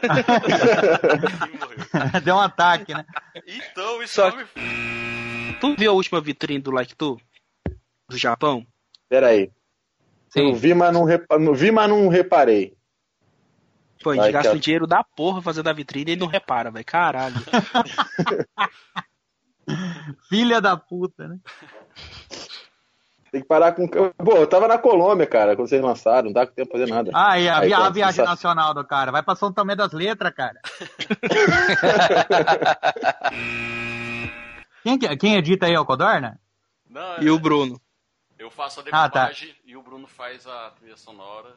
[2.24, 3.04] Deu um ataque, né?
[3.46, 4.44] Então, isso Só- me...
[5.60, 7.18] Tu viu a última vitrine do Like Tu?
[8.08, 8.66] Do Japão?
[9.08, 9.50] Pera aí.
[10.30, 10.50] Sim.
[10.50, 11.06] Eu vi, mas não,
[11.38, 12.76] não vi, mas não reparei.
[14.02, 14.56] Pô, a gente gasta cara.
[14.56, 16.84] um dinheiro da porra fazendo a vitrine e ele não repara, velho.
[16.84, 17.36] Caralho.
[20.28, 21.38] Filha da puta, né?
[23.30, 23.86] Tem que parar com.
[23.86, 27.10] Pô, eu tava na Colômbia, cara, quando vocês lançaram, não dá tempo pra fazer nada.
[27.14, 29.12] Ah, e a, Aí, a viagem nacional do cara.
[29.12, 30.60] Vai pra São Tomé das Letras, cara.
[34.82, 36.40] quem, que- quem edita aí é o Codorna?
[36.88, 37.80] Não, E o Bruno?
[38.38, 39.26] eu faço a Ah, tá.
[39.26, 41.54] decupagem e o Bruno faz a trilha sonora.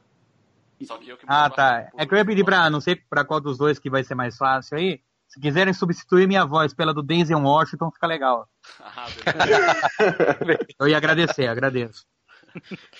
[0.85, 1.88] Só que eu que Ah, tá.
[1.91, 4.03] por- É que eu ia pedir pra, não sei pra qual dos dois que vai
[4.03, 4.99] ser mais fácil aí.
[5.27, 8.47] Se quiserem substituir minha voz pela do Denzel Washington, fica legal.
[8.80, 10.68] Ah, beleza.
[10.80, 12.05] Eu ia agradecer, agradeço.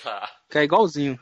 [0.04, 0.30] tá.
[0.50, 1.20] Que é igualzinho.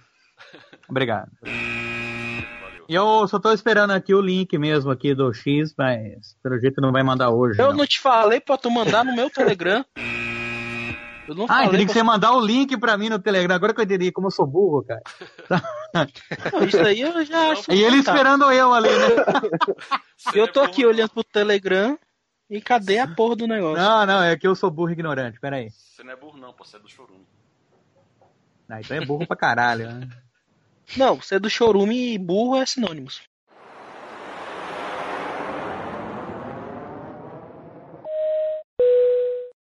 [0.89, 1.29] Obrigado.
[1.41, 2.85] Valeu.
[2.89, 6.81] E eu só tô esperando aqui o link mesmo aqui do X, mas pelo jeito
[6.81, 7.61] não vai mandar hoje.
[7.61, 7.77] Eu não.
[7.79, 9.85] não te falei pra tu mandar no meu Telegram.
[11.31, 13.55] Eu não Ah, falei entendi que você mandar o link pra mim no Telegram.
[13.55, 15.01] Agora que eu entendi como eu sou burro, cara.
[15.93, 17.71] Não, isso aí eu já acho.
[17.71, 18.11] E ele tá.
[18.11, 19.05] esperando eu ali, né?
[20.35, 21.97] Eu tô é aqui olhando pro Telegram
[22.49, 23.81] e cadê a porra do negócio?
[23.81, 25.39] Não, não, é que eu sou burro e ignorante.
[25.39, 25.71] Pera aí.
[25.71, 27.25] Você não é burro, não, pô, você é do chorume.
[28.69, 30.07] Ah, então é burro pra caralho, né?
[30.95, 33.21] Não, você é do chorume e burro é sinônimos.